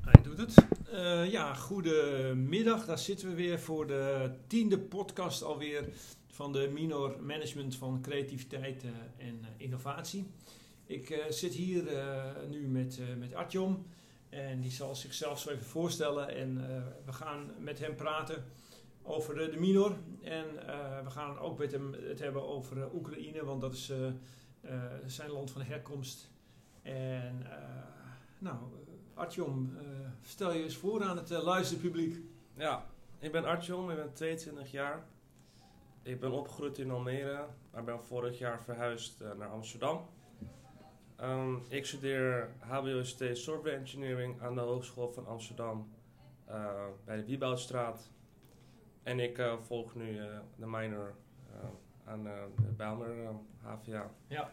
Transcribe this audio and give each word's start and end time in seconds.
Hij 0.00 0.22
doet 0.22 0.38
het. 0.38 0.66
Uh, 0.92 1.30
ja, 1.30 1.54
goedemiddag. 1.54 2.86
Daar 2.86 2.98
zitten 2.98 3.28
we 3.28 3.34
weer 3.34 3.60
voor 3.60 3.86
de 3.86 4.30
tiende 4.46 4.78
podcast 4.78 5.42
alweer 5.42 5.88
van 6.26 6.52
de 6.52 6.70
Minor 6.72 7.22
Management 7.22 7.76
van 7.76 8.00
Creativiteit 8.02 8.84
uh, 8.84 8.90
en 9.16 9.38
uh, 9.40 9.46
Innovatie. 9.56 10.26
Ik 10.86 11.24
zit 11.28 11.54
hier 11.54 11.84
nu 12.48 12.68
met, 12.68 13.00
met 13.18 13.34
Artjom 13.34 13.86
en 14.28 14.60
die 14.60 14.70
zal 14.70 14.94
zichzelf 14.94 15.38
zo 15.38 15.50
even 15.50 15.64
voorstellen. 15.66 16.28
En 16.28 16.54
we 17.04 17.12
gaan 17.12 17.50
met 17.58 17.78
hem 17.78 17.94
praten 17.94 18.44
over 19.02 19.34
de 19.34 19.56
Minor. 19.58 19.96
En 20.22 20.44
we 21.04 21.10
gaan 21.10 21.38
ook 21.38 21.58
met 21.58 21.72
hem 21.72 21.94
het 22.08 22.18
hebben 22.18 22.48
over 22.48 22.94
Oekraïne, 22.94 23.44
want 23.44 23.60
dat 23.60 23.72
is 23.72 23.92
zijn 25.06 25.30
land 25.30 25.50
van 25.50 25.62
herkomst. 25.62 26.30
En 26.82 27.46
nou, 28.38 28.56
Artjom, 29.20 29.76
uh, 29.76 29.82
stel 30.22 30.52
je 30.52 30.62
eens 30.62 30.76
voor 30.76 31.02
aan 31.02 31.16
het 31.16 31.30
uh, 31.30 31.42
luisterpubliek. 31.42 32.16
Ja, 32.54 32.86
ik 33.18 33.32
ben 33.32 33.44
Artjom, 33.44 33.90
ik 33.90 33.96
ben 33.96 34.12
22 34.12 34.70
jaar. 34.70 35.04
Ik 36.02 36.20
ben 36.20 36.32
opgegroeid 36.32 36.78
in 36.78 36.90
Almere, 36.90 37.46
maar 37.70 37.84
ben 37.84 38.04
vorig 38.04 38.38
jaar 38.38 38.62
verhuisd 38.62 39.20
uh, 39.22 39.32
naar 39.32 39.48
Amsterdam. 39.48 40.08
Um, 41.20 41.62
ik 41.68 41.86
studeer 41.86 42.54
HBOST 42.58 43.22
Software 43.32 43.76
Engineering 43.76 44.42
aan 44.42 44.54
de 44.54 44.60
Hogeschool 44.60 45.12
van 45.12 45.26
Amsterdam 45.26 45.88
bij 47.04 47.16
de 47.16 47.24
Wieboudstraat. 47.24 48.10
En 49.02 49.20
ik 49.20 49.42
volg 49.62 49.94
nu 49.94 50.16
de 50.56 50.66
minor 50.66 51.14
aan 52.04 52.22
de 52.22 52.72
Bijlmer 52.76 53.34
HVA. 53.62 54.10
Ja. 54.26 54.52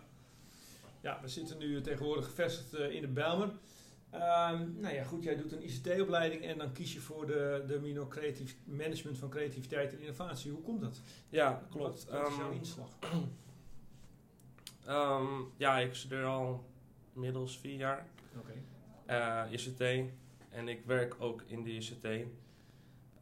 ja, 1.01 1.19
we 1.21 1.27
zitten 1.27 1.57
nu 1.57 1.81
tegenwoordig 1.81 2.25
gevestigd 2.25 2.73
in 2.73 3.01
de 3.01 3.07
Bijlmer. 3.07 3.51
Um, 4.13 4.75
nou 4.79 4.93
ja, 4.93 5.03
goed, 5.03 5.23
jij 5.23 5.35
doet 5.35 5.51
een 5.51 5.63
ICT-opleiding 5.63 6.43
en 6.43 6.57
dan 6.57 6.71
kies 6.71 6.93
je 6.93 6.99
voor 6.99 7.25
de, 7.25 7.63
de 7.67 7.79
Mino 7.79 8.07
Creatief 8.07 8.55
Management 8.63 9.17
van 9.17 9.29
Creativiteit 9.29 9.93
en 9.93 9.99
Innovatie. 9.99 10.51
Hoe 10.51 10.61
komt 10.61 10.81
dat? 10.81 11.01
Ja, 11.29 11.63
klopt. 11.69 12.05
Wat, 12.05 12.21
wat 12.21 12.31
is 12.31 12.37
jouw 12.37 12.51
um, 12.51 12.57
inslag? 12.57 12.89
um, 14.87 15.51
ja, 15.57 15.77
ik 15.77 15.93
studeer 15.93 16.25
al 16.25 16.65
inmiddels 17.13 17.57
vier 17.57 17.77
jaar 17.77 18.07
okay. 18.37 19.45
uh, 19.47 19.51
ICT 19.51 20.11
en 20.49 20.67
ik 20.67 20.85
werk 20.85 21.15
ook 21.19 21.43
in 21.47 21.63
de 21.63 21.71
ICT. 21.71 22.05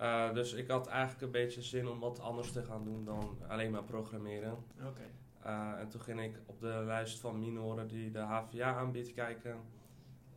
Uh, 0.02 0.34
dus 0.34 0.54
ik 0.54 0.68
had 0.68 0.88
eigenlijk 0.88 1.22
een 1.22 1.32
beetje 1.32 1.62
zin 1.62 1.88
om 1.88 2.00
wat 2.00 2.20
anders 2.20 2.52
te 2.52 2.64
gaan 2.64 2.84
doen 2.84 3.06
dan 3.06 3.38
alleen 3.48 3.72
maar 3.72 3.84
programmeren. 3.84 4.58
Okay. 4.78 5.12
Uh, 5.46 5.80
en 5.80 5.90
toen 5.90 6.02
ging 6.02 6.22
ik 6.22 6.40
op 6.46 6.60
de 6.60 6.84
lijst 6.86 7.20
van 7.20 7.40
minoren 7.40 7.88
die 7.88 8.12
de 8.12 8.20
HVA 8.20 8.76
aanbiedt 8.76 9.14
kijken. 9.14 9.60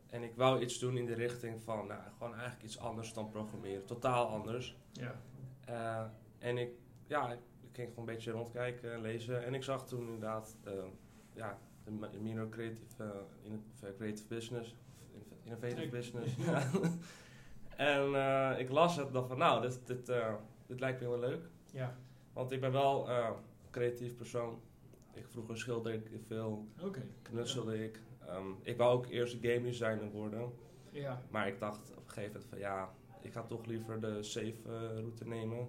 En 0.09 0.23
ik 0.23 0.35
wou 0.35 0.61
iets 0.61 0.79
doen 0.79 0.97
in 0.97 1.05
de 1.05 1.13
richting 1.13 1.63
van, 1.63 1.87
nou, 1.87 2.01
gewoon 2.17 2.33
eigenlijk 2.33 2.63
iets 2.63 2.79
anders 2.79 3.13
dan 3.13 3.29
programmeren. 3.29 3.85
Totaal 3.85 4.27
anders. 4.27 4.77
Ja. 4.91 5.21
Uh, 5.69 6.03
en 6.37 6.57
ik, 6.57 6.71
ja, 7.07 7.31
ik 7.31 7.39
ging 7.71 7.89
gewoon 7.89 8.07
een 8.07 8.13
beetje 8.13 8.31
rondkijken, 8.31 9.01
lezen. 9.01 9.45
En 9.45 9.53
ik 9.53 9.63
zag 9.63 9.87
toen 9.87 9.99
inderdaad 9.99 10.57
de, 10.63 10.85
ja, 11.33 11.59
de 11.83 12.19
minor 12.19 12.49
creative, 12.49 13.03
uh, 13.03 13.09
in, 13.41 13.63
creative 13.97 14.27
business, 14.27 14.75
innovative 15.43 15.83
ik, 15.83 15.91
business. 15.91 16.35
en 17.75 18.09
uh, 18.09 18.59
ik 18.59 18.69
las 18.69 18.95
het 18.95 19.13
dacht 19.13 19.27
van, 19.27 19.37
nou, 19.37 19.61
dit, 19.61 19.87
dit, 19.87 20.11
dit 20.67 20.79
lijkt 20.79 20.99
me 20.99 21.07
heel 21.07 21.19
leuk. 21.19 21.49
Ja. 21.71 21.95
Want 22.33 22.51
ik 22.51 22.61
ben 22.61 22.71
wel 22.71 23.09
een 23.09 23.33
creatief 23.69 24.15
persoon. 24.15 24.61
Ik 25.13 25.27
vroeger 25.27 25.57
schilderde 25.57 25.97
ik 25.97 26.21
veel, 26.27 26.67
okay. 26.81 27.05
knutselde 27.21 27.77
ja. 27.77 27.83
ik. 27.83 27.99
Um, 28.35 28.57
ik 28.61 28.77
wou 28.77 28.97
ook 28.97 29.07
eerst 29.07 29.37
game 29.41 29.61
designer 29.61 30.11
worden. 30.11 30.51
Ja. 30.91 31.21
Maar 31.29 31.47
ik 31.47 31.59
dacht 31.59 31.89
op 31.89 31.95
een 31.95 32.11
gegeven 32.11 32.31
moment 32.31 32.49
van 32.49 32.59
ja, 32.59 32.93
ik 33.21 33.31
ga 33.31 33.43
toch 33.43 33.65
liever 33.65 34.01
de 34.01 34.23
safe 34.23 34.55
uh, 34.67 34.99
route 34.99 35.27
nemen. 35.27 35.67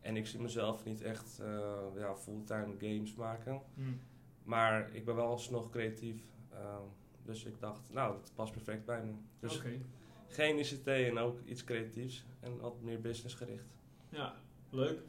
En 0.00 0.16
ik 0.16 0.26
zie 0.26 0.40
mezelf 0.40 0.84
niet 0.84 1.02
echt 1.02 1.38
uh, 1.40 1.78
ja, 1.96 2.16
fulltime 2.16 2.74
games 2.78 3.14
maken. 3.14 3.62
Hmm. 3.74 4.00
Maar 4.42 4.94
ik 4.94 5.04
ben 5.04 5.14
wel 5.14 5.26
alsnog 5.26 5.70
creatief. 5.70 6.22
Uh, 6.52 6.76
dus 7.22 7.44
ik 7.44 7.60
dacht, 7.60 7.92
nou, 7.92 8.12
dat 8.12 8.32
past 8.34 8.52
perfect 8.52 8.84
bij 8.84 9.04
me. 9.04 9.12
Dus 9.40 9.56
okay. 9.56 9.80
geen 10.26 10.58
ICT 10.58 10.86
en 10.86 11.18
ook 11.18 11.40
iets 11.44 11.64
creatiefs. 11.64 12.24
En 12.40 12.60
wat 12.60 12.80
meer 12.80 13.00
businessgericht. 13.00 13.74
Ja, 14.08 14.34
leuk. 14.70 15.00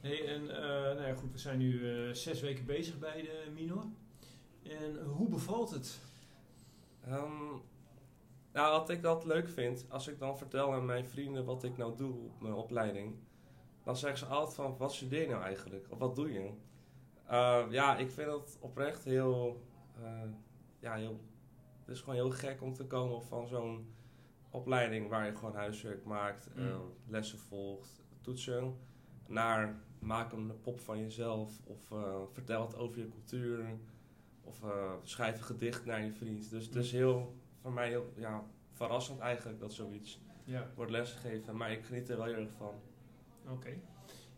Hey, 0.00 0.28
en 0.28 0.44
nou 0.44 1.06
ja, 1.06 1.14
goed, 1.14 1.32
we 1.32 1.38
zijn 1.38 1.58
nu 1.58 1.80
zes 2.14 2.40
weken 2.40 2.64
bezig 2.64 2.98
bij 2.98 3.22
de 3.22 3.50
Minor. 3.54 3.84
En 4.62 5.04
hoe 5.04 5.28
bevalt 5.28 5.70
het? 5.70 5.98
Um, 7.08 7.62
nou, 8.52 8.78
wat 8.78 8.90
ik 8.90 9.04
altijd 9.04 9.32
leuk 9.34 9.48
vind, 9.48 9.86
als 9.88 10.08
ik 10.08 10.18
dan 10.18 10.38
vertel 10.38 10.72
aan 10.72 10.84
mijn 10.84 11.06
vrienden 11.06 11.44
wat 11.44 11.64
ik 11.64 11.76
nou 11.76 11.96
doe 11.96 12.12
op 12.12 12.40
mijn 12.40 12.54
opleiding, 12.54 13.14
dan 13.82 13.96
zeggen 13.96 14.18
ze 14.18 14.26
altijd 14.26 14.54
van, 14.54 14.76
wat 14.76 14.92
studeer 14.92 15.20
je 15.20 15.28
nou 15.28 15.42
eigenlijk? 15.42 15.86
Of 15.90 15.98
wat 15.98 16.16
doe 16.16 16.32
je? 16.32 16.50
Uh, 17.30 17.64
ja, 17.70 17.96
ik 17.96 18.10
vind 18.10 18.30
het 18.30 18.56
oprecht 18.60 19.04
heel, 19.04 19.62
uh, 20.00 20.30
ja, 20.78 20.94
heel, 20.94 21.20
het 21.80 21.88
is 21.88 22.00
gewoon 22.00 22.14
heel 22.14 22.30
gek 22.30 22.62
om 22.62 22.74
te 22.74 22.86
komen 22.86 23.22
van 23.22 23.46
zo'n 23.46 23.94
opleiding 24.50 25.08
waar 25.08 25.26
je 25.26 25.36
gewoon 25.36 25.54
huiswerk 25.54 26.04
maakt, 26.04 26.48
mm. 26.54 26.66
uh, 26.66 26.76
lessen 27.06 27.38
volgt, 27.38 28.04
toetsen, 28.20 28.76
naar 29.26 29.82
maak 29.98 30.32
een 30.32 30.60
pop 30.60 30.80
van 30.80 30.98
jezelf 30.98 31.60
of 31.64 31.92
vertel 32.32 32.62
het 32.62 32.76
over 32.76 32.98
je 32.98 33.08
cultuur. 33.08 33.78
Of 34.44 34.62
uh, 34.62 34.92
schrijf 35.02 35.38
een 35.38 35.44
gedicht 35.44 35.84
naar 35.84 36.04
je 36.04 36.12
vriend. 36.12 36.50
Dus 36.50 36.64
het 36.64 36.74
is 36.74 36.92
heel, 36.92 37.34
voor 37.60 37.72
mij 37.72 37.88
heel 37.88 38.12
ja, 38.16 38.44
verrassend 38.72 39.18
eigenlijk 39.18 39.60
dat 39.60 39.72
zoiets 39.72 40.20
ja. 40.44 40.70
wordt 40.74 40.90
lesgegeven. 40.90 41.56
Maar 41.56 41.72
ik 41.72 41.84
geniet 41.84 42.08
er 42.08 42.16
wel 42.16 42.26
heel 42.26 42.34
erg 42.34 42.52
van. 42.56 42.74
Oké. 43.44 43.52
Okay. 43.52 43.80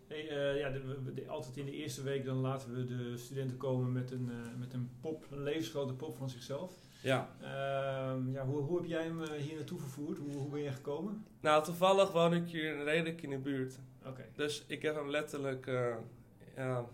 Hey, 0.07 0.25
uh, 0.25 0.61
ja, 0.61 0.71
de, 0.71 1.13
de, 1.15 1.29
altijd 1.29 1.57
in 1.57 1.65
de 1.65 1.73
eerste 1.73 2.03
week 2.03 2.25
dan 2.25 2.37
laten 2.37 2.75
we 2.75 2.85
de 2.85 3.17
studenten 3.17 3.57
komen 3.57 3.93
met 3.93 4.11
een, 4.11 4.29
uh, 4.31 4.59
met 4.59 4.73
een 4.73 4.91
pop, 5.01 5.27
een 5.31 5.43
levensgrote 5.43 5.95
pop 5.95 6.17
van 6.17 6.31
zichzelf. 6.31 6.73
Ja. 7.03 7.37
Uh, 7.41 8.33
ja 8.33 8.47
hoe, 8.47 8.61
hoe 8.63 8.77
heb 8.77 8.87
jij 8.87 9.05
hem 9.05 9.23
hier 9.23 9.55
naartoe 9.55 9.79
vervoerd? 9.79 10.19
Hoe, 10.19 10.35
hoe 10.35 10.49
ben 10.49 10.61
je 10.61 10.71
gekomen? 10.71 11.25
Nou, 11.41 11.65
toevallig 11.65 12.13
woon 12.13 12.35
ik 12.35 12.49
hier 12.49 12.85
redelijk 12.85 13.23
in 13.23 13.31
de 13.31 13.39
buurt. 13.39 13.79
Oké. 14.01 14.09
Okay. 14.09 14.31
Dus 14.35 14.65
ik 14.67 14.83
heb 14.83 14.95
hem 14.95 15.11
letterlijk 15.11 15.71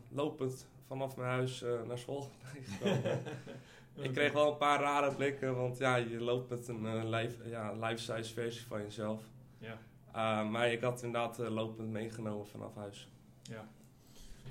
lopend 0.09 0.67
vanaf 0.93 1.17
mijn 1.17 1.29
huis 1.29 1.63
uh, 1.63 1.83
naar 1.83 1.99
school 1.99 2.31
gekomen. 2.65 3.21
ik 4.07 4.13
kreeg 4.13 4.33
wel 4.33 4.51
een 4.51 4.57
paar 4.57 4.81
rare 4.81 5.15
blikken, 5.15 5.57
want 5.57 5.79
ja, 5.79 5.97
je 5.97 6.21
loopt 6.21 6.51
met 6.51 6.69
een 6.69 6.85
uh, 6.85 7.03
life, 7.05 7.49
ja, 7.49 7.73
life-size 7.73 8.33
versie 8.33 8.67
van 8.67 8.83
jezelf. 8.83 9.23
Ja. 9.59 9.79
Uh, 10.15 10.51
maar 10.51 10.73
ik 10.73 10.81
had 10.81 11.03
inderdaad 11.03 11.39
lopend 11.39 11.91
meegenomen 11.91 12.47
vanaf 12.47 12.75
huis. 12.75 13.09
Ja. 13.43 13.69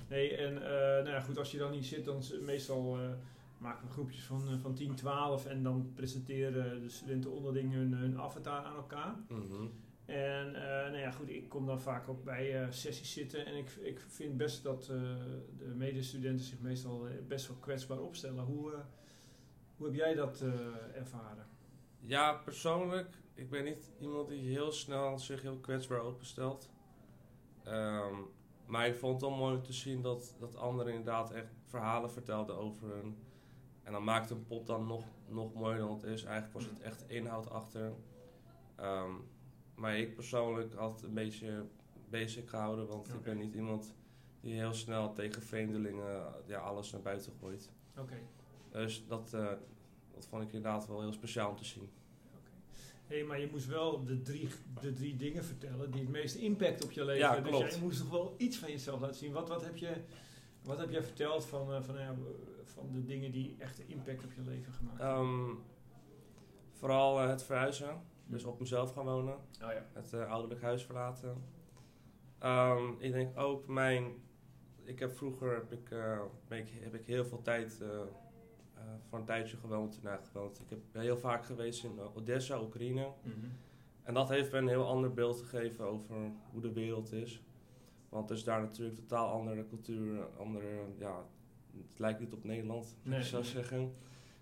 Nee, 0.08 0.36
en 0.36 0.54
nou 0.54 1.08
ja, 1.08 1.20
goed, 1.20 1.38
als 1.38 1.50
je 1.50 1.58
dan 1.58 1.70
niet 1.70 1.86
zit, 1.86 2.04
dan 2.04 2.22
meestal 2.40 2.98
maken 3.58 3.86
we 3.86 3.92
groepjes 3.92 4.24
van, 4.24 4.58
van 4.60 4.74
10, 4.74 4.94
12 4.94 5.46
en 5.46 5.62
dan 5.62 5.92
presenteren 5.94 6.82
de 6.82 6.88
studenten 6.88 7.32
onderling 7.32 7.72
hun, 7.72 7.92
hun 7.92 8.20
avatar 8.20 8.64
aan 8.64 8.76
elkaar. 8.76 9.14
Mm 9.28 9.46
-hmm. 9.50 9.70
En 10.06 10.48
uh, 10.48 10.62
nou 10.62 10.96
ja, 10.96 11.10
goed, 11.10 11.28
ik 11.28 11.48
kom 11.48 11.66
dan 11.66 11.80
vaak 11.80 12.08
ook 12.08 12.24
bij 12.24 12.62
uh, 12.62 12.70
sessies 12.70 13.12
zitten 13.12 13.46
en 13.46 13.56
ik, 13.56 13.70
ik 13.70 14.00
vind 14.08 14.36
best 14.36 14.62
dat 14.62 14.88
uh, 14.90 14.98
de 15.58 15.72
medestudenten 15.74 16.44
zich 16.44 16.60
meestal 16.60 17.06
best 17.28 17.48
wel 17.48 17.56
kwetsbaar 17.56 18.00
opstellen. 18.00 18.44
Hoe, 18.44 18.74
hoe 19.76 19.86
heb 19.86 19.94
jij 19.94 20.14
dat 20.14 20.44
ervaren? 20.94 21.46
Ja, 21.98 22.32
persoonlijk, 22.32 23.16
ik 23.34 23.50
ben 23.50 23.64
niet 23.64 23.92
iemand 24.00 24.28
die 24.28 24.50
heel 24.50 24.72
snel 24.72 25.18
zich 25.18 25.42
heel 25.42 25.58
kwetsbaar 25.58 26.00
openstelt. 26.00 26.70
Um, 27.66 28.30
maar 28.66 28.86
ik 28.86 28.96
vond 28.96 29.12
het 29.12 29.30
wel 29.30 29.38
mooi 29.38 29.60
te 29.60 29.72
zien 29.72 30.02
dat, 30.02 30.36
dat 30.38 30.56
anderen 30.56 30.92
inderdaad 30.92 31.30
echt 31.30 31.54
verhalen 31.66 32.10
vertelden 32.10 32.56
over 32.56 32.88
hun. 32.88 33.16
En 33.82 33.92
dan 33.92 34.04
maakt 34.04 34.30
een 34.30 34.46
pop 34.46 34.66
dan 34.66 34.86
nog, 34.86 35.04
nog 35.28 35.54
mooier 35.54 35.78
dan 35.78 35.92
het 35.92 36.02
is. 36.02 36.24
Eigenlijk 36.24 36.54
was 36.54 36.64
het 36.64 36.80
echt 36.80 37.04
inhoud 37.08 37.50
achter. 37.50 37.92
Um, 38.80 39.30
maar 39.82 39.98
ik 39.98 40.14
persoonlijk 40.14 40.74
had 40.74 40.94
het 40.94 41.02
een 41.02 41.14
beetje 41.14 41.64
basic 42.10 42.48
gehouden, 42.48 42.86
want 42.86 43.06
okay. 43.06 43.16
ik 43.16 43.22
ben 43.22 43.38
niet 43.38 43.54
iemand 43.54 43.94
die 44.40 44.54
heel 44.54 44.72
snel 44.72 45.12
tegen 45.12 45.42
vreemdelingen 45.42 46.34
ja, 46.46 46.58
alles 46.58 46.90
naar 46.92 47.00
buiten 47.00 47.32
gooit. 47.40 47.70
Oké. 47.90 48.00
Okay. 48.00 48.22
Dus 48.84 49.04
dat, 49.08 49.32
uh, 49.34 49.52
dat 50.14 50.26
vond 50.26 50.42
ik 50.42 50.52
inderdaad 50.52 50.86
wel 50.86 51.00
heel 51.00 51.12
speciaal 51.12 51.50
om 51.50 51.56
te 51.56 51.64
zien. 51.64 51.90
Hé, 53.06 53.16
hey, 53.16 53.24
maar 53.24 53.40
je 53.40 53.48
moest 53.50 53.66
wel 53.66 54.04
de 54.04 54.22
drie, 54.22 54.48
de 54.80 54.92
drie 54.92 55.16
dingen 55.16 55.44
vertellen 55.44 55.90
die 55.90 56.00
het 56.00 56.10
meeste 56.10 56.38
impact 56.38 56.84
op 56.84 56.90
je 56.90 57.04
leven 57.04 57.30
hebben. 57.30 57.52
Ja, 57.52 57.58
dus 57.58 57.70
jij 57.70 57.80
moest 57.80 57.98
toch 57.98 58.10
wel 58.10 58.34
iets 58.36 58.56
van 58.58 58.70
jezelf 58.70 59.00
laten 59.00 59.16
zien. 59.16 59.32
Wat, 59.32 59.48
wat, 59.48 59.64
heb, 59.64 59.76
je, 59.76 59.94
wat 60.62 60.78
heb 60.78 60.90
jij 60.90 61.02
verteld 61.02 61.44
van, 61.44 61.70
uh, 61.70 61.82
van, 61.82 61.96
uh, 61.96 62.10
van 62.64 62.92
de 62.92 63.04
dingen 63.04 63.32
die 63.32 63.56
echt 63.58 63.88
impact 63.88 64.24
op 64.24 64.32
je 64.32 64.42
leven 64.42 64.72
gemaakt 64.72 64.98
hebben? 64.98 65.24
Um, 65.24 65.58
vooral 66.70 67.18
het 67.18 67.42
verhuizen. 67.42 68.10
Dus 68.26 68.44
op 68.44 68.60
mezelf 68.60 68.92
gaan 68.92 69.04
wonen. 69.04 69.34
Oh 69.34 69.40
ja. 69.72 69.86
Het 69.92 70.12
uh, 70.12 70.30
ouderlijk 70.30 70.62
huis 70.62 70.84
verlaten. 70.84 71.44
Um, 72.44 72.96
ik 72.98 73.12
denk 73.12 73.38
ook 73.38 73.66
mijn... 73.66 74.12
Ik 74.84 74.98
heb 74.98 75.12
vroeger 75.16 75.54
heb 75.54 75.72
ik, 75.72 75.90
uh, 75.90 76.20
heb, 76.48 76.66
heb 76.80 76.94
ik 76.94 77.06
heel 77.06 77.24
veel 77.24 77.42
tijd 77.42 77.78
uh, 77.82 77.88
voor 79.08 79.18
een 79.18 79.24
tijdje 79.24 79.56
gewoond. 79.56 80.02
Nou, 80.02 80.20
gewoond. 80.32 80.60
Ik 80.60 80.70
heb 80.70 80.78
heel 80.92 81.18
vaak 81.18 81.44
geweest 81.44 81.84
in 81.84 82.00
Odessa, 82.14 82.60
Oekraïne. 82.60 83.12
Mm 83.22 83.32
-hmm. 83.32 83.52
En 84.02 84.14
dat 84.14 84.28
heeft 84.28 84.52
me 84.52 84.58
een 84.58 84.68
heel 84.68 84.86
ander 84.86 85.12
beeld 85.12 85.40
gegeven 85.40 85.84
over 85.84 86.16
hoe 86.50 86.60
de 86.60 86.72
wereld 86.72 87.12
is. 87.12 87.42
Want 88.08 88.28
het 88.28 88.38
is 88.38 88.44
daar 88.44 88.60
natuurlijk 88.60 88.96
totaal 88.96 89.32
andere 89.32 89.66
cultuur, 89.66 90.26
andere, 90.38 90.84
ja, 90.98 91.26
het 91.76 91.98
lijkt 91.98 92.20
niet 92.20 92.32
op 92.32 92.44
Nederland, 92.44 92.96
Nee, 93.02 93.18
ik 93.20 93.24
zou 93.24 93.44
zeggen. 93.44 93.94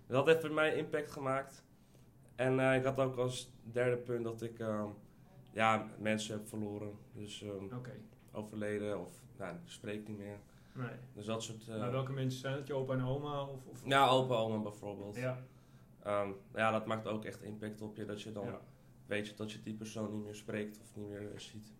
Dat 0.07 0.25
heeft 0.25 0.41
bij 0.41 0.49
mij 0.49 0.75
impact 0.75 1.11
gemaakt. 1.11 1.63
En 2.41 2.59
eh, 2.59 2.75
ik 2.75 2.83
had 2.83 2.97
ook 2.99 3.17
als 3.17 3.51
derde 3.63 3.97
punt 3.97 4.23
dat 4.23 4.41
ik 4.41 4.59
ehm, 4.59 4.87
ja, 5.53 5.87
mensen 5.99 6.33
heb 6.37 6.47
verloren. 6.47 6.91
Dus 7.13 7.41
ehm, 7.41 7.75
Oké. 7.75 7.91
overleden 8.31 8.99
of 8.99 9.13
nou, 9.37 9.55
spreek 9.65 10.07
niet 10.07 10.17
meer. 10.17 10.37
Nee. 10.73 10.89
Dus 11.13 11.25
dat 11.25 11.43
soort... 11.43 11.67
eh, 11.69 11.77
Maar 11.79 11.91
welke 11.91 12.11
mensen 12.11 12.39
zijn 12.39 12.55
het? 12.55 12.67
Je 12.67 12.73
opa 12.73 12.93
en 12.93 13.05
oma? 13.05 13.41
Of, 13.41 13.65
of, 13.67 13.81
ja, 13.85 14.07
opa, 14.07 14.35
oma 14.35 14.57
bijvoorbeeld. 14.57 15.15
Ja. 15.15 15.39
Ehm, 16.03 16.29
ja, 16.55 16.71
dat 16.71 16.85
maakt 16.85 17.07
ook 17.07 17.25
echt 17.25 17.41
impact 17.43 17.81
op 17.81 17.95
je. 17.95 18.05
Dat 18.05 18.21
je 18.21 18.31
dan 18.31 18.45
Ja. 18.45 18.59
weet 19.05 19.27
je 19.27 19.33
dat 19.35 19.51
je 19.51 19.61
die 19.61 19.73
persoon 19.73 20.11
niet 20.11 20.23
meer 20.23 20.35
spreekt 20.35 20.79
of 20.81 20.95
niet 20.95 21.07
meer 21.09 21.31
eh, 21.33 21.39
ziet. 21.39 21.73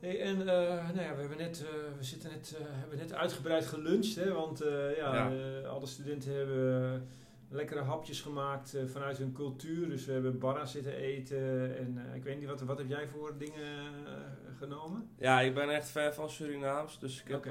Hey, 0.00 0.20
en 0.20 0.36
nou 0.36 1.00
ja, 1.00 1.14
we, 1.14 1.20
hebben 1.20 1.36
net, 1.38 1.60
we 1.98 2.02
zitten 2.04 2.30
net, 2.30 2.56
eh, 2.58 2.64
hebben 2.68 2.98
net 2.98 3.12
uitgebreid 3.12 3.66
geluncht, 3.66 4.14
hè, 4.14 4.32
want 4.32 4.58
ja, 4.96 5.28
Ja. 5.30 5.60
alle 5.68 5.86
studenten 5.86 6.34
hebben 6.36 7.08
lekkere 7.54 7.80
hapjes 7.80 8.20
gemaakt 8.20 8.74
eh, 8.74 8.84
vanuit 8.86 9.18
hun 9.18 9.32
cultuur. 9.32 9.88
Dus 9.88 10.04
we 10.06 10.12
hebben 10.12 10.38
barra 10.38 10.64
zitten 10.64 10.94
eten 10.94 11.76
en 11.78 12.08
eh, 12.08 12.14
ik 12.14 12.22
weet 12.22 12.38
niet, 12.38 12.48
wat, 12.48 12.60
wat 12.60 12.78
heb 12.78 12.88
jij 12.88 13.08
voor 13.08 13.38
dingen 13.38 14.06
eh, 14.06 14.12
genomen? 14.58 15.08
Ja, 15.18 15.40
ik 15.40 15.54
ben 15.54 15.70
echt 15.70 15.90
fan 15.90 16.12
van 16.12 16.30
Surinaams. 16.30 16.98
Dus 16.98 17.22
ik 17.22 17.28
heb 17.28 17.44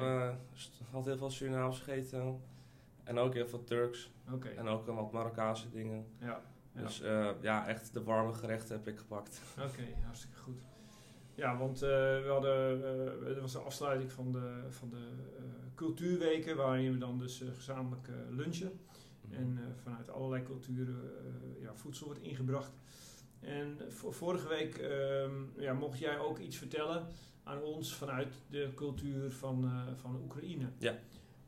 had 0.92 1.06
heel 1.06 1.18
veel 1.18 1.30
Surinaams 1.30 1.80
gegeten. 1.80 2.42
En 3.04 3.18
ook 3.18 3.34
heel 3.34 3.48
veel 3.48 3.64
Turks. 3.64 4.12
En 4.56 4.68
ook 4.68 4.86
wat 4.86 5.12
Marokkaanse 5.12 5.70
dingen. 5.70 6.06
ja. 6.20 6.42
ja. 6.74 6.82
Dus 6.82 7.04
ja, 7.42 7.68
echt 7.68 7.94
de 7.94 8.04
warme 8.04 8.34
gerechten 8.34 8.76
heb 8.76 8.88
ik 8.88 8.98
gepakt. 8.98 9.42
Oké, 9.68 9.84
hartstikke 10.06 10.38
goed. 10.38 10.62
Ja, 11.36 11.58
want 11.58 11.80
we 11.80 12.28
hadden, 12.28 12.84
er 13.36 13.42
was 13.42 13.52
de 13.52 13.60
afsluiting 13.60 14.12
van 14.12 14.32
de, 14.32 14.66
van 14.70 14.90
de 14.90 15.08
cultuurweken, 15.76 16.56
waarin 16.56 16.92
we 16.92 16.98
dan 16.98 17.20
dus 17.20 17.44
gezamenlijk 17.56 18.08
lunchen. 18.30 18.80
En 19.38 19.58
eh, 19.58 19.64
vanuit 19.84 20.10
allerlei 20.10 20.44
culturen 20.44 21.12
eh, 21.18 21.62
ja, 21.62 21.76
voedsel 21.76 22.06
wordt 22.06 22.22
ingebracht. 22.22 22.72
En 23.40 23.78
vorige 23.90 24.48
week 24.48 24.78
ehm, 24.78 25.32
ja, 25.58 25.74
mocht 25.74 26.00
jij 26.00 26.20
ook 26.20 26.40
iets 26.40 26.58
vertellen 26.58 27.08
aan 27.44 27.62
ons 27.62 27.96
vanuit 27.96 28.34
de 28.50 28.72
cultuur 28.76 29.32
van, 29.32 29.64
eh, 29.64 29.94
van 29.96 30.22
Oekraïne. 30.24 30.66
Ja. 30.78 30.96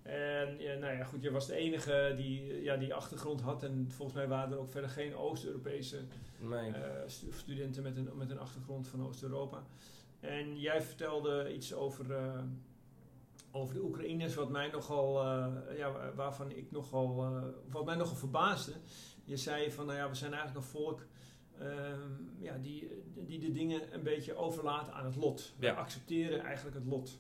En 0.02 0.60
ja, 0.60 0.76
nou 0.76 0.98
ja, 0.98 1.04
goed, 1.04 1.22
je 1.22 1.32
was 1.32 1.48
de 1.48 1.56
enige 1.56 2.14
die 2.18 2.62
ja, 2.62 2.78
die 2.78 2.94
achtergrond 2.94 3.42
had. 3.42 3.64
En 3.64 3.88
volgens 3.92 4.18
mij 4.18 4.28
waren 4.28 4.52
er 4.52 4.60
ook 4.60 4.70
verder 4.70 4.90
geen 4.90 5.16
Oost-Europese 5.16 6.00
Nee. 6.40 6.74
studenten 7.30 7.84
met 7.84 7.98
een, 7.98 8.10
met 8.16 8.30
een 8.30 8.40
achtergrond 8.40 8.88
van 8.88 9.06
Oost-Europa. 9.06 9.64
En 10.20 10.60
jij 10.60 10.82
vertelde 10.82 11.54
iets 11.54 11.74
over, 11.74 12.06
over 13.56 13.74
de 13.75 13.84
Oekraïners, 13.84 14.36
wat 14.36 14.50
mij 14.50 14.68
nogal, 14.69 15.22
eh, 15.22 15.78
ja, 15.78 15.92
wa- 15.92 16.13
waarvan 16.16 16.52
ik 16.52 16.72
nogal, 16.72 17.24
eh, 17.24 17.44
wat 17.69 17.86
mij 17.86 17.96
nogal 17.96 18.16
verbaasde. 18.16 18.72
Je 19.24 19.38
zei 19.38 19.72
van, 19.72 19.86
nou 19.86 19.98
ja, 19.98 20.10
we 20.10 20.16
zijn 20.16 20.34
eigenlijk 20.34 20.66
een 20.66 20.72
volk 20.72 21.06
ehm, 21.60 22.12
ja, 22.40 22.57
die, 22.57 23.04
die 23.16 23.40
de 23.40 23.52
dingen 23.52 23.94
een 23.94 24.04
beetje 24.04 24.36
overlaten 24.36 24.94
aan 24.94 25.06
het 25.06 25.16
lot. 25.16 25.54
We 25.60 25.66
Ja. 25.66 25.74
accepteren 25.74 26.40
eigenlijk 26.40 26.75
het 26.75 26.86
lot. 26.86 27.19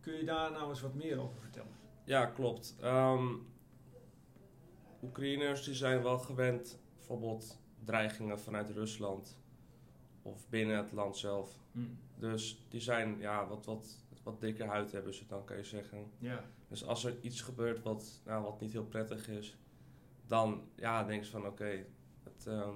Kun 0.00 0.14
je 0.14 0.24
daar 0.24 0.50
nou 0.50 0.68
eens 0.68 0.80
wat 0.80 0.94
meer 0.94 1.20
over 1.20 1.40
vertellen? 1.40 1.72
Ja, 2.04 2.26
klopt. 2.26 2.76
Ehm 2.80 3.34
Oekraïners 5.02 5.64
die 5.64 5.74
zijn 5.74 6.02
wel 6.02 6.18
gewend, 6.18 6.78
bijvoorbeeld 6.96 7.58
dreigingen 7.84 8.40
vanuit 8.40 8.70
Rusland 8.70 9.38
of 10.22 10.48
binnen 10.48 10.76
het 10.76 10.92
land 10.92 11.16
zelf. 11.16 11.58
Dus 12.18 12.66
die 12.68 12.80
zijn 12.80 13.18
ja, 13.18 13.46
wat, 13.46 13.64
wat, 13.66 14.05
wat 14.26 14.40
dikker 14.40 14.66
huid 14.66 14.92
hebben 14.92 15.14
ze 15.14 15.26
dan, 15.26 15.44
kan 15.44 15.56
je 15.56 15.64
zeggen. 15.64 16.10
Ja, 16.18 16.44
Dus 16.68 16.84
als 16.84 17.04
er 17.04 17.16
iets 17.20 17.40
gebeurt 17.40 17.82
wat, 17.82 18.20
nou, 18.24 18.42
wat 18.44 18.60
niet 18.60 18.72
heel 18.72 18.84
prettig 18.84 19.28
is, 19.28 19.56
dan 20.26 20.68
ja, 20.74 21.04
denk 21.04 21.24
je 21.24 21.30
van 21.30 21.46
oké, 21.46 21.84
het, 22.22 22.46
ehm, 22.46 22.74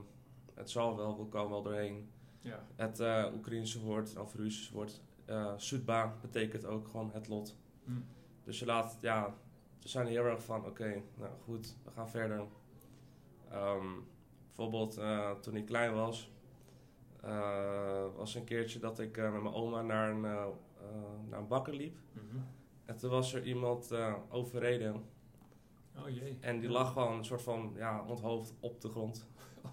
het 0.55 0.71
zal 0.71 0.97
wel, 0.97 1.19
we 1.19 1.25
komen 1.25 1.51
wel 1.51 1.63
doorheen. 1.63 2.11
ja, 2.41 2.67
Het 2.77 3.01
eh 3.01 3.27
Oekraïense 3.35 3.81
woord, 3.81 4.17
of 4.17 4.35
Russische 4.35 4.73
woord, 4.73 5.01
eh 5.25 5.53
Sudba, 5.57 6.17
betekent 6.21 6.65
ook 6.65 6.89
gewoon 6.89 7.11
het 7.13 7.29
lot. 7.29 7.57
Hm. 7.85 7.91
Dus 8.45 8.59
je 8.59 8.67
laat, 8.67 8.99
ja, 9.01 9.35
ze 9.79 9.89
zijn 9.89 10.07
heel 10.07 10.25
erg 10.25 10.45
van, 10.45 10.67
oké, 10.67 11.03
nou 11.17 11.33
goed, 11.45 11.77
we 11.85 11.91
gaan 11.91 12.11
verder. 12.11 12.47
Ehm, 13.51 13.87
bijvoorbeeld 14.47 14.97
eh, 14.97 15.31
toen 15.31 15.57
ik 15.57 15.67
klein 15.67 15.95
was, 15.95 16.33
was 18.17 18.35
een 18.35 18.45
keertje 18.45 18.79
dat 18.79 18.99
ik 18.99 19.17
met 19.17 19.43
mijn 19.43 19.55
oma 19.55 19.83
naar 19.83 20.11
een, 20.11 20.53
naar 21.29 21.39
een 21.39 21.47
bakker 21.49 21.75
liep. 21.75 21.97
Mhm. 22.13 22.37
En 22.85 22.97
toen 22.97 23.11
was 23.11 23.35
er 23.35 23.43
iemand 23.45 23.91
eh, 23.91 24.15
overreden 24.29 24.95
Oh 25.97 26.09
jee. 26.09 26.37
en 26.41 26.61
die 26.61 26.69
lag 26.71 26.93
gewoon 26.93 27.19
een 27.19 27.25
soort 27.25 27.43
van, 27.43 27.73
ja, 27.77 28.05
onthoofd 28.07 28.55
op 28.61 28.81
de 28.81 28.89
grond. 28.89 29.27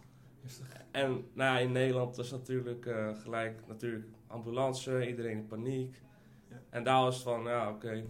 En 0.91 1.11
nou 1.33 1.53
ja, 1.53 1.59
in 1.59 1.71
Nederland 1.71 2.17
is 2.17 2.31
natuurlijk 2.31 2.85
eh, 2.85 3.15
gelijk 3.15 3.67
natuurlijk 3.67 4.05
ambulance, 4.27 5.07
iedereen 5.07 5.37
in 5.37 5.47
paniek. 5.47 6.01
Ja. 6.49 6.61
En 6.69 6.83
daar 6.83 7.01
was 7.01 7.15
het 7.15 7.23
van, 7.23 7.43
ja 7.43 7.69
oké, 7.69 8.03